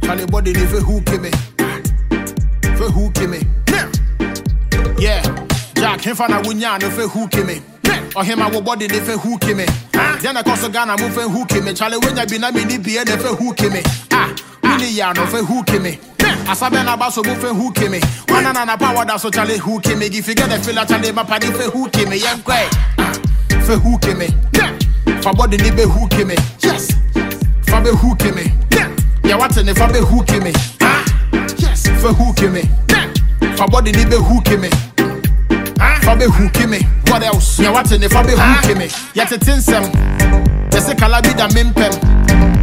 Charlie 0.04 0.26
body 0.26 0.54
for 0.54 0.82
who 0.82 1.02
came 1.02 1.22
me? 1.22 1.32
For 2.78 2.92
who 2.92 3.10
came 3.12 3.32
me? 3.32 3.42
Yeah. 5.00 5.22
Jack 5.76 6.02
him 6.02 6.16
for 6.16 6.28
na 6.28 6.42
wunya 6.42 6.80
no 6.82 6.90
for 6.90 7.08
who 7.08 7.28
came 7.30 7.48
me? 7.48 7.62
Or 8.16 8.24
him 8.24 8.42
I 8.42 8.50
will 8.50 8.62
body 8.62 8.88
for 8.90 9.18
who 9.18 9.38
came 9.38 9.58
me? 9.58 9.66
Then 10.22 10.36
I 10.36 10.44
cause 10.44 10.62
the 10.62 10.70
gun 10.70 10.90
move 11.00 11.14
for 11.14 11.22
who 11.22 11.46
came 11.46 11.66
me? 11.66 11.74
Charlie 11.74 11.98
when 12.00 12.20
I 12.20 12.26
be 12.26 12.38
na 12.38 12.52
me 12.52 12.66
ni 12.66 12.78
be 12.78 12.98
for 12.98 13.36
who 13.36 13.54
came 13.54 13.74
me? 13.74 13.82
Ah, 14.12 14.36
me 14.64 14.78
ni 14.78 14.98
no 15.00 15.26
for 15.26 15.38
who 15.38 15.64
came 15.64 15.84
me? 15.84 16.00
Asabɛ 16.48 16.84
na 16.86 16.96
ba 16.96 17.12
so 17.12 17.22
mo 17.24 17.34
fɛ 17.36 17.50
huki 17.58 17.90
me 17.90 18.00
wana 18.28 18.54
na 18.54 18.66
na 18.66 18.78
power 18.78 19.06
da 19.06 19.18
so 19.18 19.30
kyale 19.30 19.58
huki 19.58 19.98
me 19.98 20.06
if 20.06 20.28
you 20.28 20.36
get 20.36 20.50
the 20.50 20.60
feel 20.60 20.76
kyale 20.86 21.14
ma 21.14 21.24
padi 21.24 21.48
fɛ 21.48 21.70
huki 21.72 22.08
me 22.08 22.20
yɛn 22.20 22.42
kɔɛ 22.44 23.66
fɛ 23.66 23.76
huki 23.82 24.16
me 24.18 24.28
fa 25.22 25.32
bɔde 25.32 25.58
ne 25.62 25.70
bɛ 25.72 25.86
huki 25.86 26.26
me 26.26 26.36
yes 26.62 26.92
fa 27.66 27.82
bɛ 27.82 27.92
huki 27.92 28.32
me 28.36 28.44
yɛ 29.24 29.40
wate 29.40 29.64
ne 29.66 29.74
fa 29.74 29.88
bɛ 29.88 30.00
huki 30.02 30.40
me 30.44 30.52
yes 31.58 31.88
fɛ 31.88 32.14
huki 32.14 32.52
me 32.52 32.62
fa 33.58 33.66
bɔde 33.66 33.96
ne 33.96 34.04
bɛ 34.06 34.18
huki 34.18 34.58
me 34.60 34.70
fa 36.02 36.16
bɛ 36.16 36.28
huki 36.28 36.70
me 36.70 36.80
what 37.08 37.24
else 37.24 37.58
yɛ 37.58 37.74
wate 37.74 38.00
ne 38.00 38.08
fa 38.08 38.22
bɛ 38.24 38.36
huki 38.36 38.78
me 38.78 38.88
yɛtete 39.16 39.58
nsɛm 39.58 39.90
yɛse 40.70 40.96
kala 40.98 41.22
bi 41.22 41.34
da 41.34 41.48
mempɛm 41.48 41.94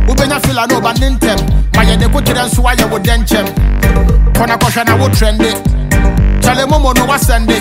wobɛnya 0.07 0.41
fila 0.47 0.67
na 0.69 0.79
ɔba 0.79 0.99
ne 1.01 1.11
ntɛm 1.17 1.39
ma 1.75 1.83
yɛde 1.83 2.07
koterɛ 2.13 2.47
nso 2.47 2.63
ayɛ 2.63 2.89
wo 2.91 2.99
dɛnkyɛm 2.99 3.72
kɔna 4.35 4.57
kɔhwɛ 4.59 4.87
na 4.87 4.97
wo 4.97 5.09
trɛnde 5.09 5.51
kyale 6.43 6.67
momo 6.69 6.93
no 6.95 7.07
wasɛnde 7.07 7.59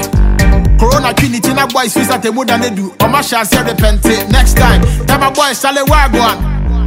corona 0.80 1.14
twi 1.14 1.30
ne 1.30 1.40
ti 1.40 1.54
na 1.54 1.66
boys 1.68 1.94
fi 1.94 2.04
sate 2.04 2.34
mu 2.34 2.44
da 2.46 2.58
ne 2.58 2.70
du 2.70 2.94
ɔma 3.00 3.20
hyɛ 3.22 3.42
aseɛ 3.42 3.68
repɛnte 3.70 4.32
next 4.32 4.56
time 4.58 4.82
tama 5.06 5.32
boys 5.32 5.58
sale 5.58 5.84
wagoan 5.86 6.38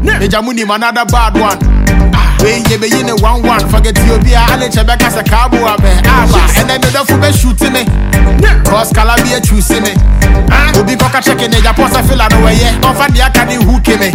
megya 0.02 0.42
mu 0.44 0.52
nim 0.52 0.70
another 0.70 1.04
bad 1.06 1.34
one. 1.38 1.58
Wei 2.42 2.60
yɛ 2.60 2.76
bɛyi 2.76 3.04
ne 3.06 3.12
one 3.22 3.42
one. 3.42 3.68
Forget 3.70 3.96
you 4.04 4.12
obi 4.14 4.34
a 4.34 4.44
kyɛ 4.44 4.84
bɛka 4.84 5.08
sɛ 5.08 5.22
kaaboa 5.24 5.76
mɛ 5.78 5.90
aba 6.04 6.40
ɛnɛ 6.60 6.78
medɔfo 6.82 7.16
bɛshuti 7.20 7.72
me. 7.72 7.84
Cause 8.64 8.92
kala 8.92 9.14
bi 9.16 9.30
atwusi 9.38 9.80
me 9.80 9.94
obi 10.78 10.94
kɔka 10.96 11.20
kyɛke 11.22 11.48
ne 11.50 11.60
gyapɔ 11.60 11.88
sɛ 11.88 12.08
fila 12.08 12.28
no 12.30 12.36
wɔyɛ 12.44 12.80
ɔmfa 12.80 13.06
deɛ 13.14 13.26
aka 13.26 13.44
ne 13.46 13.54
hu 13.56 13.80
ke 13.80 13.96
me 13.98 14.10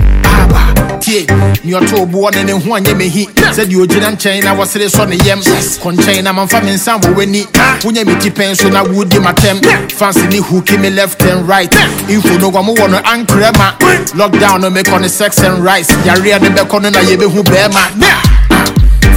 tie. 1.09 1.25
Ne 1.63 1.73
ɔto 1.73 2.05
boɔ 2.05 2.35
ne 2.35 2.43
ne 2.43 2.51
ho 2.51 2.75
anyɛ 2.75 2.93
mehi 2.95 3.27
sɛdeɛ 3.35 3.81
ogyina 3.81 4.11
nkyɛn 4.11 4.43
na 4.43 4.53
wɔsere 4.53 4.87
sɔ 4.89 5.07
ne 5.09 5.15
yam. 5.25 5.39
Kɔ 5.41 5.93
nkyɛn 5.95 6.23
na 6.23 6.33
mamfa 6.33 6.61
me 6.63 6.73
nsa 6.73 6.99
wɔ 7.01 7.13
w'ani. 7.15 7.47
Wonya 7.83 8.05
me 8.05 8.15
ti 8.19 8.29
pɛn 8.29 8.55
so 8.55 8.69
na 8.69 8.83
wodi 8.83 9.17
matɛm 9.17 9.59
fansi 9.97 10.27
ne 10.29 10.61
ke 10.61 10.79
me 10.79 10.89
left 10.89 11.21
and 11.23 11.47
right. 11.47 11.73
Info 12.09 12.37
no 12.37 12.51
wɔ 12.51 12.89
no 12.89 12.97
ankorɛ 12.99 13.57
ma. 13.57 13.73
Lockdown 14.15 14.61
no 14.61 14.69
mekɔ 14.69 15.01
ne 15.01 15.07
sex 15.07 15.39
and 15.39 15.63
rice. 15.63 15.89
Yareɛ 16.05 16.41
ne 16.41 16.49
bɛkɔ 16.49 16.81
no 16.81 16.89
na 16.89 16.99
yɛbɛhu 16.99 17.43
bɛɛma. 17.43 17.81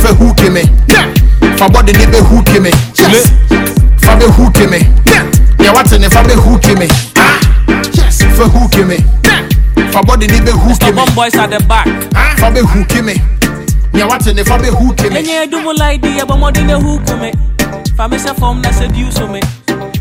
Fɛ 0.02 0.36
ke 0.36 0.50
me. 0.50 0.62
Fa 1.56 1.68
bɔde 1.68 1.92
ne 1.98 2.06
bɛhu 2.06 2.44
ke 2.46 2.60
me. 2.60 2.70
Fa 3.98 4.16
bɛhu 4.16 4.52
ke 4.54 4.70
me. 4.70 4.78
Deɛ 5.58 5.74
wate 5.74 6.00
ne 6.00 6.08
fa 6.08 6.22
bɛhu 6.22 6.60
ke 6.60 6.78
me. 6.78 6.86
Fɛ 8.36 8.70
ke 8.72 8.86
me 8.86 9.21
fa 9.92 10.00
bɔde 10.00 10.26
ne 10.30 10.38
bɛhu 10.40 10.68
ke 10.68 10.68
me 10.68 10.74
Stubborn 10.74 11.14
boys 11.14 11.34
at 11.34 11.50
the 11.50 11.60
back. 11.66 11.86
fa 12.38 12.50
bɛhu 12.50 12.88
ke 12.88 13.02
me 13.04 13.14
deɛ 13.92 14.08
wate 14.08 14.34
ne 14.34 14.42
fa 14.42 14.56
bɛhu 14.58 14.96
ke 14.96 15.10
me 15.12 15.20
Enye 15.22 15.46
dumu 15.50 15.76
like 15.78 16.00
the 16.00 16.08
abomodi 16.20 16.64
ne 16.64 16.74
huku 16.74 17.20
me. 17.20 17.32
Fami 17.96 18.18
se 18.18 18.32
form 18.34 18.62
na 18.62 18.70
seduce 18.70 19.20
me. 19.28 19.40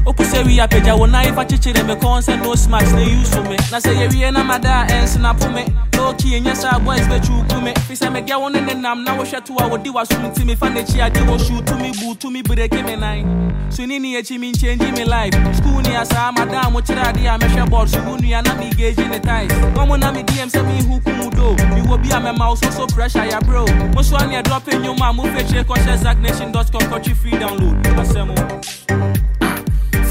Oku 0.05 0.25
se 0.25 0.43
wi 0.43 0.59
apeja 0.59 0.95
wo 0.95 1.07
na 1.07 1.23
ifa 1.23 1.45
chichire 1.45 1.83
me 1.83 1.95
kon 1.95 2.21
se 2.21 2.35
no 2.37 2.55
smacks 2.55 2.91
ne 2.93 3.03
use 3.03 3.35
me. 3.49 3.57
Na 3.71 3.79
se 3.79 3.93
ye 3.93 4.07
wi 4.07 4.31
na 4.31 4.43
mada 4.43 4.85
ens 4.89 5.17
na 5.17 5.33
po 5.33 5.49
me. 5.49 5.65
No 5.95 6.13
ki 6.13 6.39
enye 6.39 6.55
sa 6.55 6.79
boys 6.79 7.07
be 7.07 7.19
chuku 7.19 7.61
me. 7.63 7.73
Fi 7.87 7.95
se 7.95 8.09
me 8.09 8.21
gya 8.21 8.39
won 8.39 8.53
ne 8.53 8.73
nam 8.73 9.03
na 9.03 9.13
wo 9.15 9.23
hwe 9.23 9.45
to 9.45 9.53
a 9.59 9.67
wo 9.67 9.77
di 9.77 9.89
wa 9.89 10.03
sum 10.03 10.31
ti 10.33 10.43
me 10.43 10.55
fa 10.55 10.69
ne 10.69 10.83
chi 10.83 10.99
ade 11.01 11.21
wo 11.27 11.37
shoot 11.37 11.65
to 11.67 11.75
me 11.77 11.91
boot 12.01 12.19
to 12.19 12.31
me 12.31 12.41
break 12.41 12.71
me 12.73 12.95
nine. 12.95 13.53
So 13.69 13.85
ni 13.85 13.99
ni 13.99 14.15
echi 14.15 14.39
me 14.39 14.51
change 14.53 14.81
me 14.91 15.05
life. 15.05 15.33
School 15.55 15.81
ni 15.81 15.95
asa 15.95 16.31
madam 16.31 16.73
wo 16.73 16.81
chira 16.81 17.07
ade 17.09 17.25
a 17.27 17.37
me 17.37 17.69
board 17.69 17.89
so 17.89 17.99
nu 18.03 18.27
ya 18.27 18.41
na 18.41 18.55
me 18.55 18.71
gauge 18.71 19.07
ne 19.07 19.19
ties. 19.19 19.51
Komo 19.75 19.99
na 19.99 20.11
me 20.11 20.23
DM 20.23 20.49
se 20.49 20.61
me 20.63 20.81
huku 20.81 21.11
mu 21.15 21.29
do. 21.29 21.53
Me 21.75 21.81
wo 21.83 21.97
bi 21.97 22.09
a 22.09 22.19
me 22.19 22.31
mouse 22.31 22.59
so 22.61 22.71
so 22.71 22.87
pressure 22.87 23.25
ya 23.25 23.39
bro. 23.41 23.65
Mo 23.93 24.01
so 24.01 24.17
an 24.17 24.43
drop 24.43 24.67
in 24.67 24.83
your 24.83 24.95
man 24.95 25.15
mo 25.15 25.23
feche 25.23 25.63
ko 25.67 25.75
share 25.75 25.97
zacknation.com 25.97 27.01
chi 27.03 27.13
free 27.13 27.31
download. 27.31 27.83
Asemo. 28.01 29.00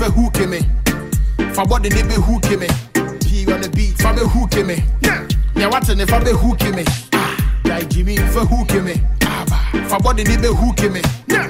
fe 0.00 0.08
hooke 0.08 0.46
me? 0.48 0.60
Fa 1.52 1.64
body 1.66 1.90
ne 1.90 2.02
be 2.02 2.14
hooke 2.14 2.58
me? 2.58 2.66
P 3.20 3.44
on 3.52 3.60
the 3.60 3.70
beat 3.74 3.98
fa 3.98 4.14
be 4.14 4.20
hooke 4.20 4.64
me? 4.66 4.82
Yeah 5.02 5.26
yeah 5.54 5.68
what 5.68 5.86
ne 5.94 6.06
fa 6.06 6.24
be 6.24 6.30
hooke 6.30 6.74
me? 6.74 6.84
Ah 7.12 7.36
like 7.64 7.88
jimmy 7.90 8.16
fe 8.16 8.40
hooke 8.40 8.82
me? 8.82 8.94
Ah 9.24 9.44
ba 9.46 9.88
fa 9.88 9.98
body 9.98 10.24
ne 10.24 10.36
be 10.38 10.48
hooke 10.48 10.90
me? 10.90 11.02
Yeah. 11.28 11.48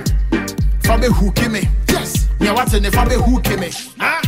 Me 0.91 0.97
be 0.99 1.07
hooke 1.07 1.49
me? 1.49 1.69
Yes. 1.89 2.27
Yeah 2.41 2.53
what 2.53 2.73
ne 2.73 2.91
fa 2.91 3.07
be 3.09 3.15
hooke 3.15 3.57
me? 3.61 3.71
Ah. 4.01 4.21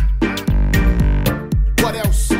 What 1.82 1.96
else? 1.96 2.30